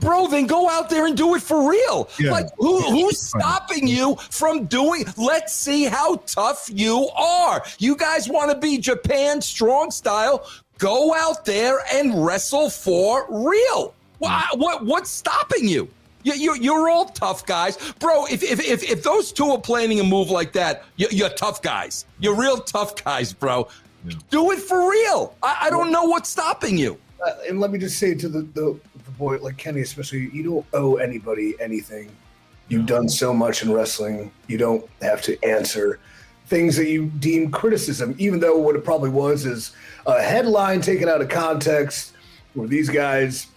bro, 0.00 0.26
then 0.26 0.46
go 0.46 0.68
out 0.68 0.90
there 0.90 1.06
and 1.06 1.16
do 1.16 1.34
it 1.34 1.42
for 1.42 1.70
real. 1.70 2.08
Yeah. 2.18 2.32
Like, 2.32 2.46
who, 2.58 2.80
who's 2.80 3.20
stopping 3.20 3.86
you 3.86 4.16
from 4.30 4.64
doing? 4.66 5.04
Let's 5.16 5.54
see 5.54 5.84
how 5.84 6.16
tough 6.26 6.68
you 6.72 7.08
are. 7.16 7.62
You 7.78 7.96
guys 7.96 8.28
want 8.28 8.50
to 8.50 8.56
be 8.56 8.78
Japan 8.78 9.40
strong 9.40 9.90
style? 9.90 10.48
Go 10.78 11.14
out 11.14 11.44
there 11.44 11.80
and 11.92 12.24
wrestle 12.24 12.70
for 12.70 13.26
real. 13.28 13.94
What, 14.18 14.58
what 14.58 14.84
what's 14.84 15.10
stopping 15.10 15.68
you? 15.68 15.88
You, 16.22 16.34
you, 16.34 16.54
you're 16.56 16.90
all 16.90 17.06
tough 17.06 17.46
guys, 17.46 17.78
bro. 17.98 18.26
If, 18.26 18.42
if, 18.42 18.60
if, 18.60 18.82
if 18.82 19.02
those 19.02 19.32
two 19.32 19.46
are 19.50 19.60
planning 19.60 20.00
a 20.00 20.04
move 20.04 20.30
like 20.30 20.52
that, 20.52 20.84
you, 20.96 21.08
you're 21.10 21.30
tough 21.30 21.62
guys. 21.62 22.04
You're 22.18 22.34
real 22.34 22.58
tough 22.58 23.02
guys, 23.02 23.32
bro. 23.32 23.68
Yeah. 24.04 24.14
Do 24.30 24.50
it 24.52 24.58
for 24.58 24.90
real. 24.90 25.34
I, 25.42 25.66
I 25.66 25.70
don't 25.70 25.92
know 25.92 26.04
what's 26.04 26.28
stopping 26.28 26.78
you. 26.78 26.98
Uh, 27.24 27.32
and 27.48 27.60
let 27.60 27.70
me 27.70 27.78
just 27.78 27.98
say 27.98 28.14
to 28.14 28.28
the, 28.28 28.42
the, 28.42 28.80
the 29.04 29.10
boy, 29.18 29.38
like 29.38 29.56
Kenny, 29.56 29.82
especially, 29.82 30.30
you 30.32 30.42
don't 30.42 30.66
owe 30.72 30.96
anybody 30.96 31.54
anything. 31.60 32.10
You've 32.68 32.86
done 32.86 33.08
so 33.08 33.34
much 33.34 33.62
in 33.62 33.72
wrestling. 33.72 34.30
You 34.46 34.56
don't 34.56 34.88
have 35.02 35.22
to 35.22 35.42
answer 35.44 35.98
things 36.46 36.76
that 36.76 36.88
you 36.88 37.06
deem 37.18 37.50
criticism, 37.50 38.14
even 38.18 38.40
though 38.40 38.58
what 38.58 38.76
it 38.76 38.84
probably 38.84 39.10
was 39.10 39.44
is 39.44 39.72
a 40.06 40.22
headline 40.22 40.80
taken 40.80 41.08
out 41.08 41.20
of 41.20 41.28
context 41.28 42.12
where 42.54 42.68
these 42.68 42.88
guys 42.88 43.48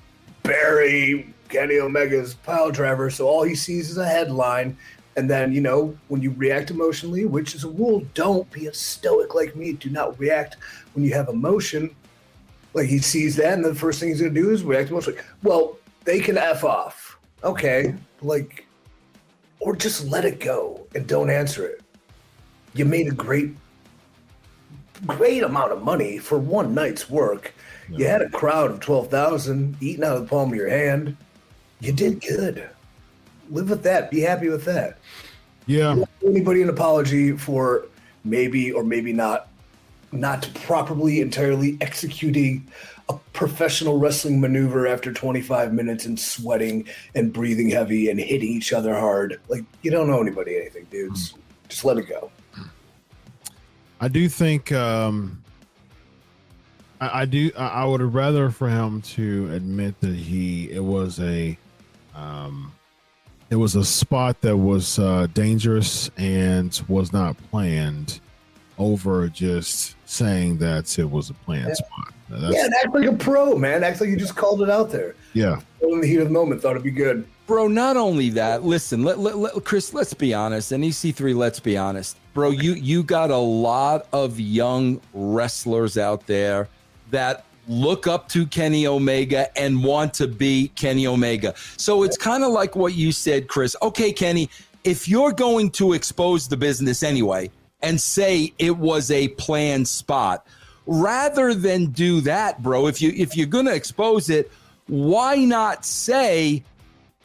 bury 0.42 1.34
Kenny 1.50 1.80
Omega's 1.80 2.34
pile 2.34 2.72
driver. 2.72 3.10
So 3.10 3.28
all 3.28 3.44
he 3.44 3.56
sees 3.56 3.90
is 3.90 3.98
a 3.98 4.06
headline 4.06 4.78
and 5.16 5.30
then, 5.30 5.54
you 5.54 5.62
know, 5.62 5.96
when 6.08 6.22
you 6.22 6.32
react 6.32 6.72
emotionally, 6.72 7.26
which 7.26 7.54
is 7.54 7.64
a 7.64 7.70
rule, 7.70 8.06
don't 8.14 8.50
be 8.52 8.68
a 8.68 8.74
stoic 8.74 9.36
like 9.36 9.56
me. 9.56 9.74
Do 9.74 9.90
not 9.90 10.20
react 10.20 10.58
when 10.94 11.06
you 11.06 11.14
have 11.14 11.30
emotion. 11.30 11.96
Like 12.74 12.88
he 12.88 12.98
sees 12.98 13.36
that, 13.36 13.54
and 13.54 13.64
the 13.64 13.76
first 13.76 14.00
thing 14.00 14.10
he's 14.10 14.22
going 14.22 14.34
to 14.34 14.42
do 14.42 14.50
is 14.50 14.64
react 14.64 14.90
emotionally. 14.90 15.20
Well, 15.44 15.78
they 16.04 16.20
can 16.20 16.38
F 16.38 16.64
off. 16.64 17.20
Okay. 17.44 17.94
Like, 18.22 18.66
or 19.60 19.76
just 19.76 20.08
let 20.08 20.26
it 20.26 20.40
go 20.40 20.88
and 20.96 21.06
don't 21.08 21.30
answer 21.30 21.66
it. 21.68 21.82
You 22.74 22.86
made 22.86 23.08
a 23.08 23.12
great, 23.12 23.56
great 25.06 25.44
amount 25.44 25.72
of 25.72 25.84
money 25.84 26.18
for 26.18 26.40
one 26.40 26.74
night's 26.74 27.10
work. 27.10 27.54
You 27.90 28.08
had 28.08 28.24
a 28.24 28.30
crowd 28.30 28.72
of 28.72 28.80
12,000 28.80 29.78
eating 29.80 30.04
out 30.04 30.18
of 30.18 30.24
the 30.24 30.28
palm 30.28 30.50
of 30.50 30.56
your 30.56 30.70
hand. 30.70 31.16
You 31.80 31.92
did 31.92 32.22
good 32.22 32.68
live 33.54 33.70
with 33.70 33.84
that. 33.84 34.12
Be 34.12 34.20
happy 34.20 34.50
with 34.50 34.66
that. 34.66 34.98
Yeah. 35.66 36.04
Anybody 36.26 36.62
an 36.62 36.70
apology 36.70 37.38
for 37.38 37.86
maybe 38.26 38.72
or 38.72 38.84
maybe 38.84 39.14
not 39.14 39.48
not 40.12 40.48
properly 40.54 41.22
entirely 41.22 41.78
executing 41.82 42.68
a 43.10 43.16
professional 43.34 43.98
wrestling 43.98 44.40
maneuver 44.40 44.86
after 44.88 45.12
25 45.12 45.74
minutes 45.74 46.06
and 46.06 46.20
sweating 46.20 46.88
and 47.16 47.34
breathing 47.34 47.70
heavy 47.70 48.10
and 48.10 48.20
hitting 48.20 48.50
each 48.50 48.74
other 48.74 48.94
hard. 48.94 49.40
Like 49.48 49.64
you 49.82 49.92
don't 49.92 50.08
know 50.08 50.22
anybody 50.22 50.58
anything, 50.58 50.86
dudes. 50.92 51.34
Mm. 51.34 51.38
Just 51.70 51.86
let 51.86 51.98
it 51.98 52.08
go. 52.08 52.30
I 54.00 54.08
do 54.10 54.28
think 54.28 54.72
um 54.72 55.44
I, 57.04 57.22
I 57.22 57.26
do. 57.26 57.52
I, 57.58 57.68
I 57.68 57.86
would 57.86 58.02
rather 58.02 58.50
for 58.50 58.70
him 58.70 59.02
to 59.02 59.52
admit 59.54 60.00
that 60.02 60.16
he 60.16 60.72
it 60.72 60.84
was 60.84 61.20
a, 61.20 61.58
um, 62.16 62.72
it 63.54 63.58
was 63.58 63.76
a 63.76 63.86
spot 63.86 64.42
that 64.42 64.58
was 64.58 64.98
uh, 64.98 65.28
dangerous 65.36 66.10
and 66.18 66.82
was 66.88 67.14
not 67.14 67.38
planned, 67.52 68.20
over 68.80 69.28
just 69.30 69.96
saying 70.06 70.58
that 70.58 70.98
it 70.98 71.10
was 71.10 71.30
a 71.30 71.36
planned 71.36 71.68
Yeah. 71.68 71.74
spot. 71.76 72.14
yeah, 72.52 72.66
and 72.66 72.74
act 72.84 72.96
like 72.96 73.06
a 73.08 73.14
pro, 73.14 73.56
man. 73.56 73.84
Act 73.84 74.02
like 74.02 74.10
you 74.10 74.18
just 74.18 74.36
called 74.36 74.64
it 74.64 74.70
out 74.72 74.90
there. 74.90 75.14
yeah. 75.34 75.60
In 75.84 76.02
the 76.02 76.08
heat 76.08 76.18
of 76.18 76.26
the 76.30 76.34
moment, 76.34 76.62
thought 76.64 76.72
it'd 76.72 76.82
be 76.84 76.90
good. 76.90 77.28
Bro, 77.46 77.68
not 77.68 77.96
only 77.96 78.30
that, 78.32 78.64
listen, 78.64 79.04
let, 79.04 79.20
let, 79.20 79.38
let- 79.38 79.64
Chris, 79.66 79.94
let's 79.94 80.16
be 80.16 80.34
honest, 80.34 80.72
and 80.72 80.84
EC3, 80.84 81.36
let's 81.36 81.60
be 81.60 81.78
honest. 81.78 82.18
Bro, 82.34 82.52
you 82.52 82.74
you 82.74 83.04
got 83.04 83.30
a 83.30 83.38
lot 83.38 84.08
of 84.14 84.40
young 84.40 85.00
wrestlers 85.14 85.96
out 86.00 86.26
there 86.26 86.68
that 87.12 87.46
look 87.68 88.08
up 88.08 88.30
to 88.30 88.46
Kenny 88.46 88.88
Omega 88.88 89.56
and 89.58 89.84
want 89.84 90.14
to 90.16 90.28
be 90.28 90.70
Kenny 90.76 91.08
Omega. 91.08 91.54
So 91.78 92.04
it's 92.04 92.18
kind 92.18 92.44
of 92.44 92.52
like 92.52 92.76
what 92.76 92.94
you 92.94 93.12
said, 93.12 93.48
Chris. 93.48 93.76
Okay, 93.82 94.12
Kenny, 94.12 94.50
if 94.84 95.08
you're 95.08 95.32
going 95.32 95.72
to 95.72 95.94
expose 95.94 96.48
the 96.48 96.58
business 96.58 97.04
anyway 97.04 97.50
and 97.82 98.00
say 98.00 98.54
it 98.60 98.78
was 98.78 99.12
a 99.12 99.30
planned 99.30 99.88
spot, 99.88 100.46
rather 100.86 101.54
than 101.54 101.88
do 101.88 102.22
that, 102.22 102.62
bro, 102.62 102.88
if 102.88 103.02
you 103.02 103.14
if 103.16 103.38
you're 103.38 103.48
going 103.48 103.66
to 103.66 103.76
expose 103.76 104.30
it, 104.30 104.52
why 104.88 105.38
not 105.38 105.86
say 105.86 106.64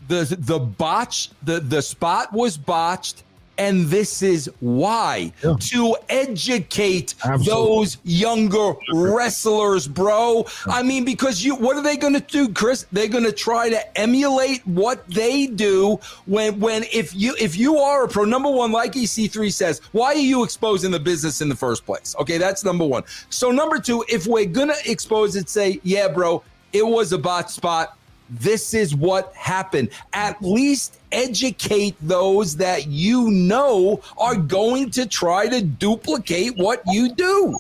the 0.07 0.37
the 0.39 0.59
botch 0.59 1.31
the 1.43 1.61
the 1.61 1.83
spot 1.83 2.33
was 2.33 2.57
botched 2.57 3.25
and 3.59 3.87
this 3.87 4.23
is 4.23 4.51
why. 4.61 5.33
Yeah. 5.43 5.57
to 5.59 5.97
educate 6.09 7.15
Absolutely. 7.25 7.45
those 7.45 7.99
younger 8.05 8.73
wrestlers 8.93 9.87
bro. 9.89 10.47
I 10.67 10.83
mean 10.83 11.05
because 11.05 11.45
you 11.45 11.57
what 11.57 11.77
are 11.77 11.83
they 11.83 11.97
going 11.97 12.15
to 12.15 12.21
do 12.21 12.49
chris? 12.49 12.87
They're 12.93 13.09
going 13.09 13.25
to 13.25 13.33
try 13.33 13.69
to 13.69 13.99
emulate 13.99 14.67
what 14.67 15.07
they 15.09 15.47
do 15.47 15.99
when 16.27 16.59
when 16.61 16.85
if 16.93 17.15
you 17.15 17.35
if 17.39 17.57
you 17.57 17.79
are 17.79 18.05
a 18.05 18.09
pro 18.09 18.25
number 18.25 18.51
one 18.51 18.73
like 18.73 18.93
ec3 18.93 19.53
says 19.53 19.81
why 19.93 20.07
are 20.09 20.17
you 20.17 20.45
exposing 20.45 20.91
the 20.91 21.01
business 21.01 21.41
in 21.41 21.49
the 21.49 21.57
first 21.57 21.85
place? 21.85 22.15
Okay 22.21 22.39
that's 22.39 22.65
number 22.65 22.87
one. 22.87 23.03
So 23.31 23.51
number 23.51 23.79
two 23.79 24.05
if 24.09 24.27
we're 24.27 24.47
going 24.47 24.69
to 24.69 24.91
expose 24.91 25.37
it 25.37 25.49
say 25.49 25.81
yeah 25.83 26.09
bro 26.09 26.43
it 26.73 26.87
was 26.87 27.13
a 27.13 27.19
bot 27.19 27.51
spot 27.51 27.98
this 28.31 28.75
is 28.75 28.95
what 28.95 29.35
happened. 29.35 29.91
At 30.13 30.41
least 30.43 30.99
educate 31.13 31.97
those 32.01 32.57
that 32.57 32.87
you 32.87 33.31
know 33.31 34.03
are 34.19 34.37
going 34.37 34.91
to 34.93 35.07
try 35.07 35.49
to 35.49 35.63
duplicate 35.63 36.57
what 36.57 36.83
you 36.87 37.15
do. 37.15 37.57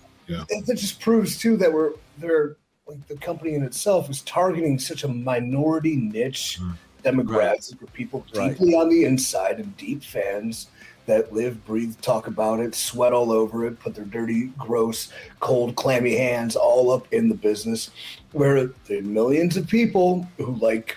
And 0.51 0.67
that 0.67 0.77
just 0.77 1.01
proves 1.01 1.39
too 1.39 1.57
that 1.57 1.73
we're 1.73 1.93
they're 2.19 2.57
like 2.87 3.07
the 3.07 3.17
company 3.17 3.55
in 3.55 3.63
itself 3.63 4.09
is 4.11 4.23
targeting 4.23 4.79
such 4.79 5.05
a 5.05 5.09
minority 5.09 5.97
niche 5.97 6.59
mm. 6.61 6.75
demographic 7.05 7.79
for 7.79 7.87
people 7.87 8.25
Right. 8.35 8.51
deeply 8.51 8.75
on 8.75 8.89
the 8.89 9.05
inside 9.05 9.59
and 9.59 9.77
deep 9.77 10.03
fans 10.03 10.69
that 11.09 11.33
live, 11.33 11.65
breathe, 11.67 12.01
talk 12.01 12.29
about 12.29 12.61
it, 12.61 12.75
sweat 12.75 13.13
all 13.13 13.33
over 13.33 13.67
it, 13.67 13.81
put 13.81 13.95
their 13.95 14.05
dirty, 14.05 14.47
gross, 14.57 15.13
cold, 15.41 15.75
clammy 15.75 16.17
hands 16.17 16.55
all 16.55 16.93
up 16.93 17.13
in 17.13 17.29
the 17.29 17.35
business. 17.35 17.91
Where 18.33 18.67
the 18.87 19.01
millions 19.01 19.57
of 19.57 19.67
people 19.67 20.29
who 20.37 20.55
like 20.57 20.97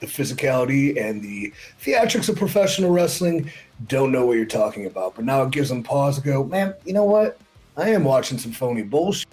the 0.00 0.06
physicality 0.06 1.00
and 1.00 1.20
the 1.20 1.52
theatrics 1.82 2.28
of 2.28 2.36
professional 2.36 2.90
wrestling 2.90 3.50
don't 3.88 4.12
know 4.12 4.26
what 4.26 4.36
you're 4.36 4.46
talking 4.46 4.86
about. 4.86 5.16
But 5.16 5.24
now 5.24 5.42
it 5.42 5.50
gives 5.50 5.68
them 5.68 5.82
pause 5.82 6.18
to 6.18 6.24
go, 6.24 6.44
man, 6.44 6.74
you 6.84 6.92
know 6.92 7.04
what? 7.04 7.38
I 7.76 7.90
am 7.90 8.04
watching 8.04 8.38
some 8.38 8.52
phony 8.52 8.82
bullshit. 8.82 9.28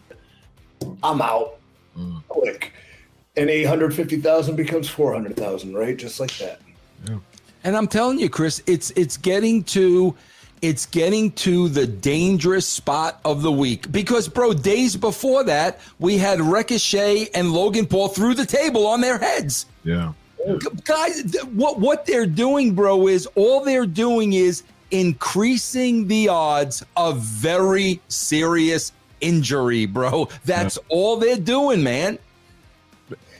I'm 1.03 1.21
out. 1.21 1.59
Mm. 1.97 2.23
Quick. 2.27 2.73
And 3.37 3.49
850,000 3.49 4.55
becomes 4.55 4.89
400,000, 4.89 5.73
right? 5.73 5.97
Just 5.97 6.19
like 6.19 6.35
that. 6.37 6.59
And 7.65 7.75
I'm 7.75 7.87
telling 7.87 8.19
you, 8.19 8.29
Chris, 8.29 8.61
it's 8.67 8.91
it's 8.91 9.17
getting 9.17 9.63
to 9.65 10.15
it's 10.61 10.85
getting 10.85 11.31
to 11.31 11.67
the 11.67 11.85
dangerous 11.87 12.67
spot 12.67 13.19
of 13.25 13.41
the 13.41 13.51
week 13.51 13.91
because, 13.91 14.27
bro, 14.27 14.53
days 14.53 14.95
before 14.95 15.43
that 15.45 15.79
we 15.99 16.17
had 16.17 16.39
Ricochet 16.39 17.29
and 17.33 17.51
Logan 17.51 17.87
Paul 17.87 18.07
through 18.07 18.35
the 18.35 18.45
table 18.45 18.85
on 18.85 19.01
their 19.01 19.17
heads. 19.17 19.65
Yeah. 19.83 20.13
guys 20.83 21.35
what 21.53 21.79
what 21.79 22.05
they're 22.05 22.27
doing 22.27 22.75
bro 22.75 23.07
is 23.07 23.25
all 23.33 23.63
they're 23.63 23.87
doing 23.87 24.33
is 24.33 24.61
increasing 24.91 26.07
the 26.07 26.29
odds 26.29 26.85
of 26.95 27.19
very 27.19 27.99
serious 28.09 28.91
injury 29.21 29.87
bro 29.87 30.27
that's 30.43 30.77
all 30.89 31.17
they're 31.17 31.35
doing 31.35 31.81
man 31.81 32.19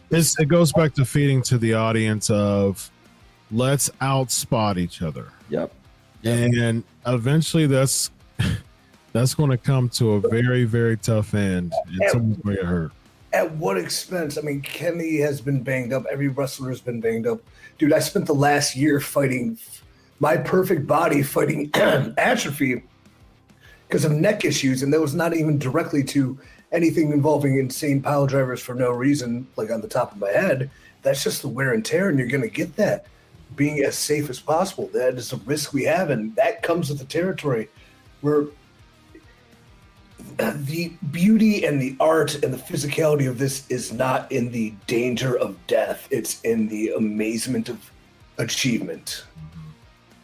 It's, 0.10 0.40
it 0.40 0.46
goes 0.46 0.74
back 0.74 0.96
to 0.96 1.06
feeding 1.06 1.44
to 1.44 1.60
the 1.60 1.76
audience 1.76 2.32
of 2.32 2.90
let's 3.52 3.90
outspot 4.02 4.78
each 4.78 5.02
other. 5.02 5.28
yep 5.50 5.72
and 6.24 6.84
eventually 7.06 7.68
that's 7.68 8.10
that's 9.14 9.36
going 9.36 9.52
to 9.52 9.58
come 9.58 9.88
to 9.90 10.14
a 10.14 10.20
very 10.30 10.64
very 10.64 10.98
tough 10.98 11.34
end 11.36 11.72
and 11.88 11.98
Yeah. 12.02 12.10
someone's 12.12 12.38
going 12.42 12.56
to 12.56 12.62
get 12.64 12.70
hurt 12.70 12.92
At 13.34 13.52
what 13.58 13.78
expense? 13.78 14.38
I 14.38 14.42
mean, 14.42 14.62
Kenny 14.62 15.18
has 15.18 15.42
been 15.42 15.62
banged 15.62 15.92
up. 15.94 16.06
Every 16.12 16.30
wrestler 16.30 16.70
has 16.70 16.80
been 16.82 17.02
banged 17.02 17.28
up. 17.28 17.40
Dude, 17.78 17.92
I 17.94 18.00
spent 18.00 18.26
the 18.28 18.34
last 18.34 18.76
year 18.78 19.00
fighting 19.02 19.58
my 20.20 20.38
perfect 20.38 20.88
body, 20.88 21.22
fighting 21.22 21.70
atrophy 22.18 22.82
because 23.88 24.06
of 24.06 24.14
neck 24.14 24.46
issues. 24.46 24.82
And 24.84 24.92
that 24.94 25.02
was 25.02 25.14
not 25.14 25.36
even 25.36 25.60
directly 25.60 26.02
to 26.06 26.40
anything 26.72 27.12
involving 27.12 27.60
insane 27.60 28.02
pile 28.02 28.26
drivers 28.26 28.62
for 28.62 28.74
no 28.74 28.90
reason, 28.92 29.46
like 29.58 29.70
on 29.70 29.82
the 29.82 29.88
top 29.90 30.14
of 30.14 30.18
my 30.18 30.30
head. 30.32 30.70
That's 31.04 31.22
just 31.24 31.42
the 31.42 31.50
wear 31.50 31.74
and 31.74 31.84
tear, 31.86 32.08
and 32.10 32.18
you're 32.18 32.28
going 32.30 32.42
to 32.42 32.48
get 32.50 32.76
that. 32.78 33.06
Being 33.56 33.80
as 33.84 33.96
safe 33.96 34.30
as 34.30 34.40
possible. 34.40 34.90
That 34.94 35.16
is 35.16 35.34
a 35.34 35.38
risk 35.38 35.74
we 35.74 35.84
have, 35.84 36.10
and 36.10 36.36
that 36.36 36.62
comes 36.62 36.90
with 36.90 37.00
the 37.00 37.06
territory. 37.06 37.70
We're 38.22 38.48
the 40.38 40.92
beauty 41.12 41.66
and 41.66 41.82
the 41.82 41.96
art 42.00 42.44
and 42.44 42.54
the 42.54 42.58
physicality 42.58 43.30
of 43.30 43.38
this 43.38 43.70
is 43.70 43.94
not 43.94 44.32
in 44.32 44.52
the 44.52 44.74
danger 44.88 45.38
of 45.38 45.56
death 45.68 46.08
it's 46.12 46.42
in 46.42 46.68
the 46.68 46.90
amazement 46.90 47.70
of 47.70 47.92
achievement 48.38 49.26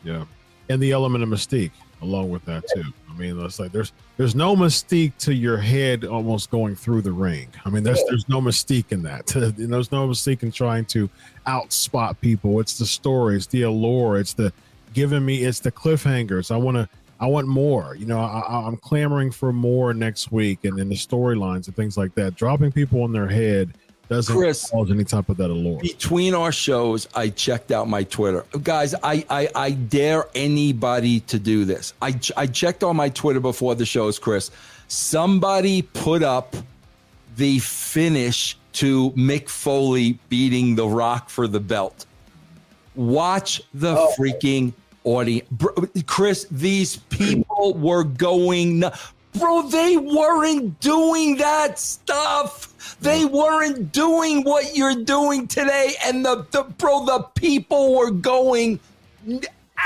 yeah 0.04 0.25
and 0.70 0.82
the 0.82 0.92
element 0.92 1.24
of 1.24 1.30
mystique 1.30 1.72
along 2.01 2.29
with 2.29 2.43
that 2.46 2.63
too. 2.74 2.84
I 3.10 3.13
mean 3.17 3.39
it's 3.39 3.60
like 3.60 3.72
there's 3.72 3.93
there's 4.17 4.36
no 4.36 4.55
mystique 4.55 5.13
to 5.20 5.34
your 5.34 5.58
head 5.58 6.05
almost 6.05 6.50
going 6.50 6.75
through 6.75 7.01
the 7.01 7.12
ring. 7.12 7.48
I 7.65 7.70
mean 7.70 7.84
there's 7.84 8.01
there's 8.10 8.27
no 8.29 8.41
mystique 8.41 8.91
in 8.91 9.03
that. 9.03 9.27
There's 9.58 9.91
no 9.91 10.08
mystique 10.08 10.43
in 10.43 10.51
trying 10.51 10.86
to 10.86 11.10
outspot 11.48 12.20
people. 12.22 12.60
It's 12.60 12.77
the 12.77 12.86
story 12.86 13.36
it's 13.36 13.48
the 13.48 13.63
allure 13.63 14.20
it's 14.20 14.34
the 14.34 14.51
giving 14.93 15.25
me 15.25 15.43
it's 15.43 15.60
the 15.60 15.72
cliffhangers. 15.72 16.51
I 16.51 16.58
want 16.58 16.77
to 16.77 16.89
I 17.22 17.27
want 17.27 17.48
more. 17.48 17.96
You 17.96 18.08
know, 18.08 18.20
I, 18.20 18.65
I'm 18.65 18.77
clamoring 18.77 19.29
for 19.29 19.53
more 19.53 19.93
next 19.93 20.31
week, 20.31 20.65
and 20.65 20.79
then 20.79 20.89
the 20.89 20.96
storylines 20.96 21.67
and 21.67 21.75
things 21.75 21.96
like 21.96 22.15
that. 22.15 22.36
Dropping 22.36 22.72
people 22.72 23.03
on 23.03 23.12
their 23.12 23.27
head 23.27 23.75
doesn't 24.12 24.36
Chris. 24.36 24.70
cause 24.70 24.91
any 24.91 25.03
type 25.06 25.30
of 25.30 25.38
that 25.38 25.50
allure. 25.50 25.80
between 25.80 26.34
our 26.36 26.51
shows 26.51 27.08
i 27.15 27.30
checked 27.30 27.72
out 27.72 27.88
my 27.88 28.03
twitter 28.03 28.46
guys 28.62 28.94
i 29.03 29.25
i, 29.30 29.48
I 29.56 29.72
dare 29.72 30.27
anybody 30.36 31.22
to 31.22 31.39
do 31.39 31.63
this 31.65 31.94
I, 32.01 32.20
I 32.36 32.46
checked 32.48 32.84
on 32.84 32.96
my 32.98 33.08
twitter 33.10 33.39
before 33.39 33.74
the 33.74 33.86
shows 33.86 34.20
chris 34.20 34.51
somebody 34.89 35.82
put 35.82 36.24
up 36.24 36.56
the 37.38 37.60
finish 37.60 38.58
to 38.74 39.12
mick 39.12 39.48
foley 39.50 40.20
beating 40.30 40.75
the 40.75 40.88
rock 40.88 41.30
for 41.30 41.48
the 41.48 41.60
belt 41.62 42.06
watch 42.96 43.62
the 43.74 43.96
Oh. 43.98 44.13
freaking 44.20 44.74
audience 45.06 45.48
chris 46.06 46.46
these 46.51 46.98
people 46.98 47.74
were 47.75 48.03
going 48.03 48.84
bro 49.38 49.64
they 49.64 49.98
weren't 49.98 50.80
doing 50.80 51.38
that 51.38 51.80
stuff. 51.80 52.98
They 53.00 53.22
mm. 53.22 53.32
weren't 53.32 53.92
doing 53.92 54.44
what 54.44 54.76
you're 54.76 55.04
doing 55.04 55.48
today. 55.48 55.94
And 56.06 56.26
the, 56.26 56.46
the 56.52 56.64
bro 56.64 57.06
the 57.06 57.24
people 57.36 57.96
were 57.96 58.12
going 58.12 58.80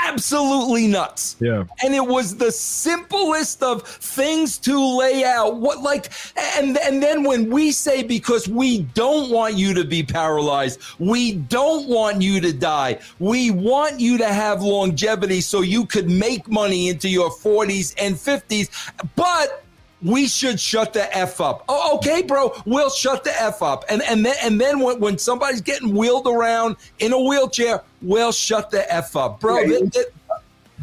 absolutely 0.06 0.86
nuts 0.86 1.36
Yeah, 1.40 1.64
and 1.82 1.94
it 1.94 2.06
was 2.06 2.36
the 2.36 2.50
simplest 2.50 3.62
of 3.62 3.82
things 3.82 4.58
to 4.58 4.78
lay 4.98 5.24
out 5.24 5.56
what 5.56 5.82
like 5.82 6.10
and 6.58 6.76
and 6.78 7.02
then 7.02 7.22
when 7.24 7.50
we 7.50 7.72
say 7.72 8.02
because 8.02 8.48
we 8.48 8.80
don't 8.94 9.30
want 9.30 9.56
you 9.56 9.74
to 9.74 9.84
be 9.84 10.02
paralyzed 10.02 10.80
we 10.98 11.32
don't 11.32 11.88
want 11.88 12.22
you 12.22 12.40
to 12.40 12.52
die 12.52 12.98
we 13.18 13.50
want 13.50 14.00
you 14.00 14.18
to 14.18 14.26
have 14.26 14.62
longevity 14.62 15.40
so 15.40 15.60
you 15.60 15.84
could 15.86 16.08
make 16.08 16.48
money 16.48 16.88
into 16.88 17.08
your 17.08 17.30
40s 17.30 17.94
and 17.98 18.16
50s 18.16 18.68
but 19.16 19.62
we 20.02 20.28
should 20.28 20.60
shut 20.60 20.92
the 20.92 21.14
f 21.16 21.40
up. 21.40 21.64
Oh, 21.68 21.96
okay, 21.96 22.22
bro. 22.22 22.52
We'll 22.66 22.90
shut 22.90 23.24
the 23.24 23.32
f 23.40 23.62
up, 23.62 23.84
and 23.88 24.02
and 24.02 24.24
then 24.24 24.34
and 24.42 24.60
then 24.60 24.80
when, 24.80 25.00
when 25.00 25.18
somebody's 25.18 25.60
getting 25.60 25.94
wheeled 25.94 26.26
around 26.26 26.76
in 26.98 27.12
a 27.12 27.20
wheelchair, 27.20 27.82
we'll 28.06 28.32
shut 28.32 28.70
the 28.70 28.92
f 28.92 29.16
up, 29.16 29.40
bro. 29.40 29.56
Right. 29.56 29.68
Th- 29.68 29.92
th- 29.92 30.06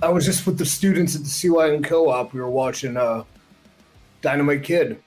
i 0.01 0.09
was 0.09 0.25
just 0.25 0.45
with 0.45 0.57
the 0.57 0.65
students 0.65 1.15
at 1.15 1.21
the 1.21 1.27
cyn 1.27 1.83
co-op 1.83 2.33
we 2.33 2.41
were 2.41 2.49
watching 2.49 2.97
uh 2.97 3.23
dynamite 4.21 4.63
kid 4.63 4.99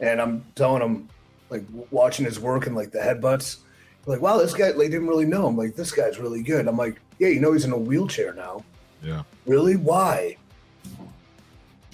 and 0.00 0.20
I'm 0.20 0.44
telling 0.54 0.82
him, 0.82 1.08
like 1.50 1.62
watching 1.90 2.24
his 2.24 2.40
work 2.40 2.66
and 2.66 2.74
like 2.74 2.90
the 2.90 2.98
headbutts, 2.98 3.58
like 4.06 4.20
wow, 4.20 4.38
this 4.38 4.54
guy 4.54 4.70
like 4.70 4.90
didn't 4.90 5.06
really 5.06 5.26
know 5.26 5.48
him. 5.48 5.56
Like 5.56 5.76
this 5.76 5.92
guy's 5.92 6.18
really 6.18 6.42
good. 6.42 6.66
I'm 6.66 6.76
like, 6.76 7.00
yeah, 7.18 7.28
you 7.28 7.40
know 7.40 7.52
he's 7.52 7.64
in 7.64 7.72
a 7.72 7.78
wheelchair 7.78 8.34
now. 8.34 8.64
Yeah. 9.02 9.22
Really? 9.46 9.76
Why? 9.76 10.36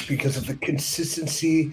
Because 0.09 0.37
of 0.37 0.47
the 0.47 0.55
consistency 0.55 1.73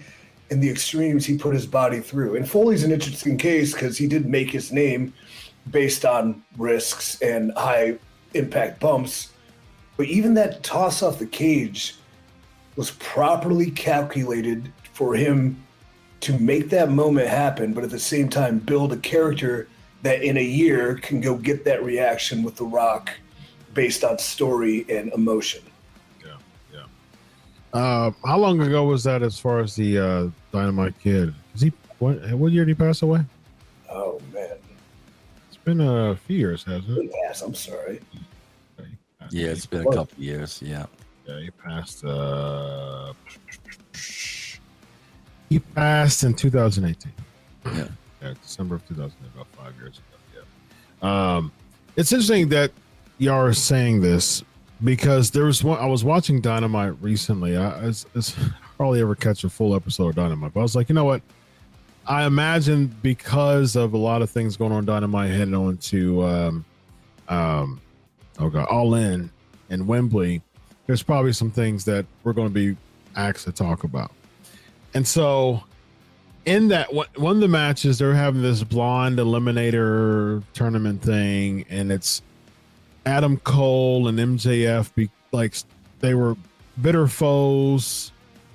and 0.50 0.62
the 0.62 0.70
extremes 0.70 1.26
he 1.26 1.36
put 1.36 1.54
his 1.54 1.66
body 1.66 2.00
through. 2.00 2.36
And 2.36 2.48
Foley's 2.48 2.84
an 2.84 2.92
interesting 2.92 3.36
case 3.36 3.72
because 3.72 3.98
he 3.98 4.06
did 4.06 4.26
make 4.26 4.50
his 4.50 4.72
name 4.72 5.12
based 5.70 6.04
on 6.04 6.42
risks 6.56 7.20
and 7.20 7.52
high 7.56 7.98
impact 8.34 8.80
bumps. 8.80 9.32
But 9.96 10.06
even 10.06 10.34
that 10.34 10.62
toss 10.62 11.02
off 11.02 11.18
the 11.18 11.26
cage 11.26 11.96
was 12.76 12.92
properly 12.92 13.70
calculated 13.70 14.72
for 14.92 15.14
him 15.14 15.62
to 16.20 16.38
make 16.38 16.70
that 16.70 16.90
moment 16.90 17.28
happen, 17.28 17.72
but 17.72 17.84
at 17.84 17.90
the 17.90 17.98
same 17.98 18.28
time 18.28 18.58
build 18.58 18.92
a 18.92 18.96
character 18.96 19.68
that 20.02 20.22
in 20.22 20.36
a 20.36 20.42
year 20.42 20.94
can 20.96 21.20
go 21.20 21.36
get 21.36 21.64
that 21.64 21.82
reaction 21.82 22.42
with 22.42 22.56
The 22.56 22.64
Rock 22.64 23.10
based 23.74 24.04
on 24.04 24.18
story 24.18 24.86
and 24.88 25.12
emotion. 25.12 25.62
Yeah, 26.24 26.36
yeah. 26.72 27.78
Uh, 27.78 28.10
how 28.24 28.38
long 28.38 28.60
ago 28.60 28.84
was 28.84 29.04
that? 29.04 29.22
As 29.22 29.38
far 29.38 29.60
as 29.60 29.74
the 29.74 29.98
uh, 29.98 30.28
Dynamite 30.52 30.98
Kid, 31.00 31.34
is 31.54 31.60
he 31.60 31.72
what? 31.98 32.32
What 32.32 32.52
year 32.52 32.64
did 32.64 32.76
he 32.76 32.84
pass 32.84 33.02
away? 33.02 33.20
Man, 35.74 35.80
It's 35.80 35.88
been 35.88 36.10
a 36.10 36.16
few 36.16 36.36
years, 36.38 36.64
hasn't 36.64 36.98
it? 36.98 37.10
yes, 37.22 37.42
I'm 37.42 37.54
sorry. 37.54 38.00
Yeah, 39.30 39.48
it's 39.48 39.66
been 39.66 39.82
a 39.86 39.92
couple 39.92 40.22
years. 40.22 40.60
Yeah. 40.64 40.86
Yeah, 41.26 41.40
he 41.40 41.50
passed. 41.50 42.02
Uh, 42.04 43.12
he 45.50 45.58
passed 45.58 46.22
in 46.24 46.32
2018. 46.34 47.12
Yeah. 47.66 47.88
Yeah, 48.22 48.34
December 48.42 48.76
of 48.76 48.88
2000, 48.88 49.12
about 49.34 49.46
five 49.48 49.74
years 49.76 49.98
ago. 50.00 50.44
Yeah. 51.02 51.36
Um, 51.36 51.52
it's 51.96 52.10
interesting 52.12 52.48
that 52.48 52.72
y'all 53.18 53.40
are 53.44 53.52
saying 53.52 54.00
this 54.00 54.42
because 54.82 55.30
there 55.30 55.44
was 55.44 55.62
one. 55.62 55.78
I 55.78 55.86
was 55.86 56.02
watching 56.04 56.40
Dynamite 56.40 56.94
recently. 57.02 57.56
I, 57.58 57.68
I, 57.88 57.88
I 57.88 58.22
hardly 58.78 59.00
ever 59.02 59.14
catch 59.14 59.44
a 59.44 59.50
full 59.50 59.76
episode 59.76 60.08
of 60.08 60.14
Dynamite, 60.16 60.54
but 60.54 60.60
I 60.60 60.62
was 60.62 60.74
like, 60.74 60.88
you 60.88 60.94
know 60.94 61.04
what? 61.04 61.20
I 62.08 62.24
imagine 62.24 62.86
because 63.02 63.76
of 63.76 63.92
a 63.92 63.98
lot 63.98 64.22
of 64.22 64.30
things 64.30 64.56
going 64.56 64.72
on 64.72 64.86
Dynamite 64.86 65.30
heading 65.30 65.54
on 65.54 65.76
to 65.76 66.24
um, 66.24 66.64
um, 67.28 67.80
oh 68.38 68.48
god, 68.48 68.66
All 68.68 68.94
In 68.94 69.30
and 69.68 69.86
Wembley, 69.86 70.40
there's 70.86 71.02
probably 71.02 71.34
some 71.34 71.50
things 71.50 71.84
that 71.84 72.06
we're 72.24 72.32
going 72.32 72.48
to 72.48 72.54
be 72.54 72.76
asked 73.14 73.44
to 73.44 73.52
talk 73.52 73.84
about. 73.84 74.10
And 74.94 75.06
so, 75.06 75.62
in 76.46 76.68
that 76.68 76.94
one, 76.94 77.08
one 77.16 77.36
of 77.36 77.40
the 77.40 77.48
matches, 77.48 77.98
they're 77.98 78.14
having 78.14 78.40
this 78.40 78.64
blonde 78.64 79.18
eliminator 79.18 80.42
tournament 80.54 81.02
thing, 81.02 81.66
and 81.68 81.92
it's 81.92 82.22
Adam 83.04 83.36
Cole 83.38 84.08
and 84.08 84.18
MJF 84.18 84.94
be 84.94 85.10
like 85.30 85.54
they 86.00 86.14
were 86.14 86.36
bitter 86.80 87.06
foes, 87.06 88.12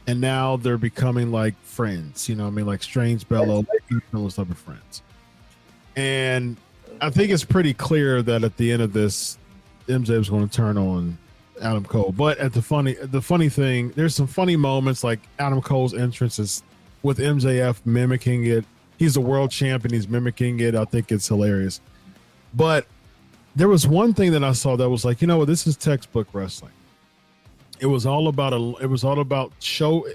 and 0.07 0.19
now 0.19 0.57
they're 0.57 0.77
becoming 0.77 1.31
like 1.31 1.55
friends. 1.63 2.27
You 2.27 2.35
know, 2.35 2.43
what 2.43 2.51
I 2.51 2.53
mean, 2.53 2.65
like 2.65 2.83
Strange 2.83 3.27
Bellow, 3.27 3.65
those 4.11 4.35
type 4.35 4.49
of 4.49 4.57
friends. 4.57 5.01
And 5.95 6.57
I 7.01 7.09
think 7.09 7.31
it's 7.31 7.43
pretty 7.43 7.73
clear 7.73 8.21
that 8.21 8.43
at 8.43 8.57
the 8.57 8.71
end 8.71 8.81
of 8.81 8.93
this, 8.93 9.37
MJ 9.87 10.11
is 10.11 10.29
going 10.29 10.47
to 10.47 10.55
turn 10.55 10.77
on 10.77 11.17
Adam 11.61 11.85
Cole. 11.85 12.13
But 12.15 12.37
at 12.37 12.53
the 12.53 12.61
funny, 12.61 12.93
the 12.93 13.21
funny 13.21 13.49
thing, 13.49 13.91
there's 13.91 14.15
some 14.15 14.27
funny 14.27 14.55
moments 14.55 15.03
like 15.03 15.19
Adam 15.39 15.61
Cole's 15.61 15.93
entrance 15.93 16.39
is 16.39 16.63
with 17.03 17.19
MJF 17.19 17.85
mimicking 17.85 18.45
it. 18.45 18.65
He's 18.97 19.17
a 19.17 19.21
world 19.21 19.51
champion. 19.51 19.93
He's 19.93 20.07
mimicking 20.07 20.59
it. 20.59 20.75
I 20.75 20.85
think 20.85 21.11
it's 21.11 21.27
hilarious. 21.27 21.81
But 22.53 22.87
there 23.55 23.67
was 23.67 23.87
one 23.87 24.13
thing 24.13 24.31
that 24.31 24.43
I 24.43 24.53
saw 24.53 24.75
that 24.77 24.89
was 24.89 25.03
like, 25.03 25.21
you 25.21 25.27
know 25.27 25.37
what, 25.37 25.47
this 25.47 25.67
is 25.67 25.75
textbook 25.75 26.27
wrestling. 26.33 26.71
It 27.83 27.87
was 27.87 28.05
all 28.05 28.29
about 28.29 28.53
a. 28.53 28.75
It 28.81 28.85
was 28.85 29.03
all 29.03 29.19
about 29.19 29.51
show, 29.59 30.07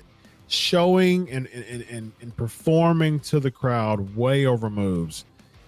showing 0.47 1.31
and 1.31 1.47
and, 1.49 1.85
and, 1.91 2.13
and 2.23 2.35
performing 2.35 3.21
to 3.21 3.41
the 3.41 3.51
crowd 3.51 4.17
way 4.17 4.47
over 4.47 4.71
moves. 4.71 5.27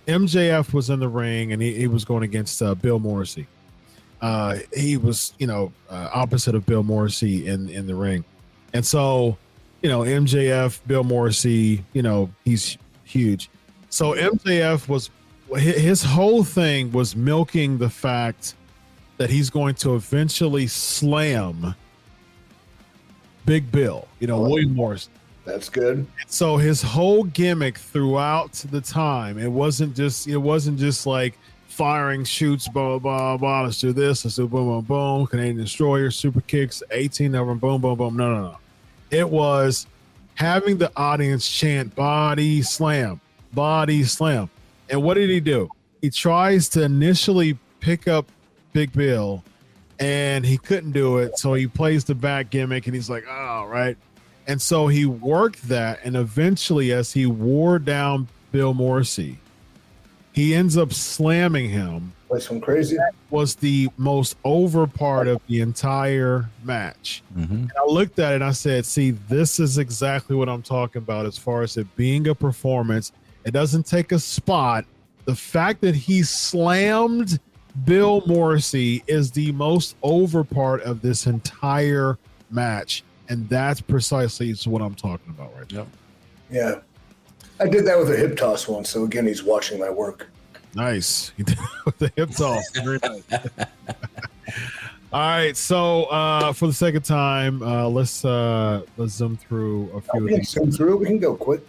MJF 0.08 0.72
was 0.72 0.88
in 0.88 0.98
the 0.98 1.08
ring 1.08 1.52
and 1.52 1.60
he, 1.60 1.74
he 1.74 1.86
was 1.88 2.06
going 2.06 2.22
against 2.22 2.62
uh, 2.62 2.74
Bill 2.74 2.98
Morrissey. 2.98 3.46
Uh, 4.22 4.60
he 4.74 4.96
was, 4.96 5.34
you 5.38 5.46
know, 5.46 5.72
uh, 5.90 6.08
opposite 6.14 6.54
of 6.54 6.64
Bill 6.64 6.82
Morrissey 6.82 7.46
in 7.46 7.68
in 7.68 7.86
the 7.86 7.94
ring, 7.94 8.24
and 8.72 8.86
so, 8.86 9.36
you 9.82 9.90
know, 9.90 10.00
MJF, 10.00 10.80
Bill 10.86 11.04
Morrissey, 11.04 11.84
you 11.92 12.00
know, 12.00 12.30
he's 12.46 12.78
huge. 13.04 13.50
So 13.90 14.14
MJF 14.14 14.88
was 14.88 15.10
his 15.54 16.02
whole 16.02 16.44
thing 16.44 16.92
was 16.92 17.14
milking 17.14 17.76
the 17.76 17.90
fact 17.90 18.54
that 19.18 19.28
he's 19.28 19.50
going 19.50 19.74
to 19.74 19.96
eventually 19.96 20.66
slam 20.66 21.74
Big 23.50 23.72
Bill, 23.72 24.06
you 24.20 24.28
know, 24.28 24.36
oh, 24.36 24.48
William 24.48 24.76
Morris. 24.76 25.08
That's 25.44 25.68
good. 25.68 26.06
So 26.28 26.56
his 26.56 26.80
whole 26.80 27.24
gimmick 27.24 27.78
throughout 27.78 28.52
the 28.52 28.80
time, 28.80 29.38
it 29.38 29.50
wasn't 29.50 29.96
just 29.96 30.28
it 30.28 30.36
wasn't 30.36 30.78
just 30.78 31.04
like 31.04 31.36
firing 31.66 32.22
shoots, 32.22 32.68
blah 32.68 33.00
blah 33.00 33.36
blah. 33.36 33.62
Let's 33.62 33.80
do 33.80 33.92
this. 33.92 34.24
Let's 34.24 34.36
do 34.36 34.46
boom 34.46 34.66
boom 34.66 34.84
boom. 34.84 35.26
Canadian 35.26 35.56
destroyer, 35.56 36.12
super 36.12 36.42
kicks, 36.42 36.80
eighteen 36.92 37.34
of 37.34 37.48
them, 37.48 37.58
boom 37.58 37.80
boom 37.80 37.98
boom. 37.98 38.16
No 38.16 38.32
no 38.32 38.40
no. 38.42 38.58
It 39.10 39.28
was 39.28 39.88
having 40.36 40.78
the 40.78 40.92
audience 40.96 41.50
chant 41.50 41.92
body 41.96 42.62
slam, 42.62 43.20
body 43.52 44.04
slam. 44.04 44.48
And 44.90 45.02
what 45.02 45.14
did 45.14 45.28
he 45.28 45.40
do? 45.40 45.68
He 46.02 46.10
tries 46.10 46.68
to 46.68 46.84
initially 46.84 47.58
pick 47.80 48.06
up 48.06 48.30
Big 48.72 48.92
Bill, 48.92 49.42
and 50.00 50.44
he 50.44 50.56
couldn't 50.58 50.92
do 50.92 51.18
it. 51.18 51.38
So 51.38 51.54
he 51.54 51.66
plays 51.66 52.04
the 52.04 52.14
back 52.14 52.50
gimmick, 52.50 52.86
and 52.86 52.94
he's 52.94 53.10
like, 53.10 53.24
"Oh, 53.28 53.66
right." 53.66 53.96
And 54.46 54.60
so 54.60 54.88
he 54.88 55.06
worked 55.06 55.68
that, 55.68 56.00
and 56.02 56.16
eventually, 56.16 56.92
as 56.92 57.12
he 57.12 57.26
wore 57.26 57.78
down 57.78 58.26
Bill 58.50 58.74
Morrissey, 58.74 59.38
he 60.32 60.54
ends 60.54 60.76
up 60.76 60.92
slamming 60.92 61.68
him. 61.68 62.12
Like 62.30 62.42
some 62.42 62.60
crazy. 62.60 62.96
Was 63.28 63.56
the 63.56 63.88
most 63.96 64.36
over 64.44 64.86
part 64.86 65.28
of 65.28 65.40
the 65.48 65.60
entire 65.60 66.48
match. 66.64 67.22
Mm-hmm. 67.36 67.54
And 67.54 67.72
I 67.76 67.84
looked 67.86 68.18
at 68.18 68.32
it 68.32 68.36
and 68.36 68.44
I 68.44 68.52
said, 68.52 68.86
"See, 68.86 69.10
this 69.10 69.60
is 69.60 69.78
exactly 69.78 70.34
what 70.34 70.48
I'm 70.48 70.62
talking 70.62 71.02
about 71.02 71.26
as 71.26 71.36
far 71.36 71.62
as 71.62 71.76
it 71.76 71.86
being 71.96 72.26
a 72.28 72.34
performance. 72.34 73.12
It 73.44 73.50
doesn't 73.52 73.86
take 73.86 74.12
a 74.12 74.18
spot. 74.18 74.84
The 75.24 75.34
fact 75.34 75.80
that 75.82 75.94
he 75.94 76.22
slammed 76.22 77.38
Bill 77.84 78.22
Morrissey 78.26 79.02
is 79.06 79.30
the 79.30 79.52
most 79.52 79.96
over 80.02 80.44
part 80.44 80.82
of 80.82 81.02
this 81.02 81.26
entire 81.26 82.18
match." 82.50 83.02
And 83.28 83.48
that's 83.48 83.80
precisely 83.80 84.52
what 84.64 84.82
I'm 84.82 84.94
talking 84.94 85.30
about 85.30 85.54
right 85.56 85.72
now. 85.72 85.86
Yeah. 86.50 86.80
I 87.60 87.68
did 87.68 87.86
that 87.86 87.96
with 87.98 88.10
a 88.10 88.16
hip 88.16 88.36
toss 88.36 88.66
once. 88.66 88.88
So 88.90 89.04
again, 89.04 89.26
he's 89.26 89.42
watching 89.44 89.78
my 89.78 89.90
work. 89.90 90.28
Nice. 90.74 91.32
He 91.36 91.42
did 91.44 91.58
it 91.58 91.84
with 91.84 91.98
the 91.98 92.12
hip 92.16 92.30
toss. 92.30 92.64
Very 92.74 92.98
nice. 93.02 93.22
All 95.12 95.20
right. 95.20 95.56
So 95.56 96.04
uh 96.04 96.52
for 96.52 96.66
the 96.66 96.72
second 96.72 97.02
time, 97.04 97.62
uh 97.62 97.88
let's 97.88 98.24
uh 98.24 98.82
let's 98.96 99.12
zoom 99.14 99.36
through 99.36 99.90
a 99.94 100.00
few 100.00 100.10
We 100.14 100.18
of 100.24 100.28
can 100.28 100.36
these. 100.38 100.48
zoom 100.50 100.72
through. 100.72 100.96
We 100.96 101.06
can 101.06 101.18
go 101.18 101.36
quick. 101.36 101.60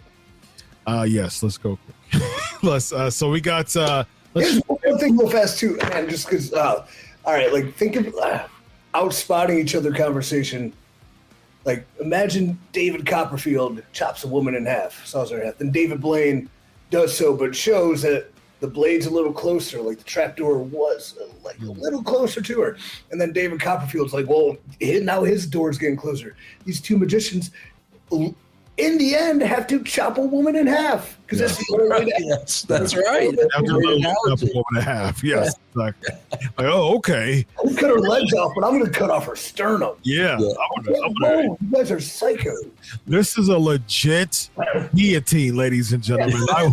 Uh 0.86 1.06
yes, 1.08 1.42
let's 1.42 1.58
go 1.58 1.78
quick. 2.10 2.22
let's 2.62 2.92
uh 2.92 3.10
so 3.10 3.30
we 3.30 3.40
got 3.40 3.74
uh 3.76 4.04
let's 4.34 4.50
Here's 4.50 4.62
one 4.66 4.98
thing 4.98 5.16
real 5.16 5.30
fast 5.30 5.58
too, 5.58 5.76
man. 5.76 6.08
Just 6.08 6.26
because, 6.28 6.52
uh, 6.52 6.86
all 7.24 7.32
right, 7.32 7.52
like 7.52 7.74
think 7.74 7.96
of 7.96 8.14
uh, 8.14 8.46
outspotting 8.94 9.58
each 9.58 9.74
other 9.74 9.92
conversation. 9.92 10.72
Like 11.64 11.86
imagine 12.00 12.58
David 12.72 13.06
Copperfield 13.06 13.82
chops 13.92 14.24
a 14.24 14.28
woman 14.28 14.54
in 14.54 14.66
half, 14.66 15.06
saws 15.06 15.30
her 15.30 15.38
in 15.38 15.46
half. 15.46 15.58
Then 15.58 15.70
David 15.70 16.00
Blaine 16.00 16.48
does 16.90 17.16
so, 17.16 17.36
but 17.36 17.54
shows 17.54 18.02
that 18.02 18.32
the 18.62 18.68
blade's 18.68 19.06
a 19.06 19.10
little 19.10 19.32
closer, 19.32 19.82
like 19.82 19.98
the 19.98 20.04
trapdoor 20.04 20.58
was 20.58 21.18
uh, 21.20 21.26
like 21.42 21.60
a 21.60 21.64
little 21.64 22.02
closer 22.02 22.40
to 22.40 22.60
her. 22.60 22.76
And 23.10 23.20
then 23.20 23.32
David 23.32 23.60
Copperfield's 23.60 24.12
like, 24.12 24.28
well, 24.28 24.56
now 24.80 25.24
his 25.24 25.46
door's 25.46 25.78
getting 25.78 25.96
closer. 25.96 26.36
These 26.64 26.80
two 26.80 26.96
magicians, 26.96 27.50
in 28.78 28.96
the 28.98 29.14
end, 29.14 29.42
have 29.42 29.66
to 29.68 29.82
chop 29.84 30.16
a 30.18 30.22
woman 30.22 30.56
in 30.56 30.66
half 30.66 31.18
because 31.22 31.38
that's 31.40 31.56
the 31.58 31.78
only 31.78 31.88
way 31.90 32.04
to 32.10 32.12
Yes, 32.24 32.62
that's 32.62 32.94
right. 32.96 33.28
after 33.56 33.72
Great 33.72 33.86
a 33.86 33.92
analogy. 33.96 34.46
couple 34.46 34.64
and 34.70 34.78
a 34.78 34.82
half. 34.82 35.22
Yes. 35.22 35.54
Like, 35.74 35.94
like, 36.32 36.42
oh, 36.58 36.96
okay. 36.96 37.46
I 37.58 37.72
cut 37.74 37.90
her 37.90 37.98
legs 38.00 38.32
off, 38.34 38.52
but 38.54 38.64
I'm 38.64 38.78
going 38.78 38.84
to 38.90 38.98
cut 38.98 39.10
off 39.10 39.26
her 39.26 39.36
sternum. 39.36 39.96
Yeah. 40.02 40.38
Yeah. 40.38 40.48
I'm 40.76 40.82
gonna- 40.84 40.98
I'm 41.06 41.14
gonna- 41.20 41.48
Whoa, 41.48 41.58
you 41.60 41.70
guys 41.70 41.90
are 41.90 42.00
psycho. 42.00 42.54
this 43.06 43.36
is 43.38 43.48
a 43.48 43.58
legit 43.58 44.50
guillotine, 44.94 45.54
ladies 45.56 45.92
and 45.92 46.02
gentlemen. 46.02 46.46
I- 46.50 46.70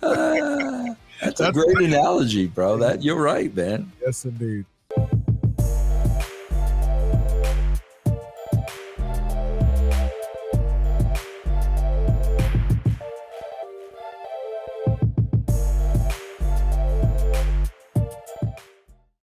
That's 1.20 1.40
a 1.40 1.52
great 1.52 1.76
analogy, 1.78 2.46
bro. 2.48 2.76
That 2.78 3.02
you're 3.02 3.20
right, 3.20 3.54
man. 3.54 3.90
yes, 4.04 4.24
indeed. 4.24 4.66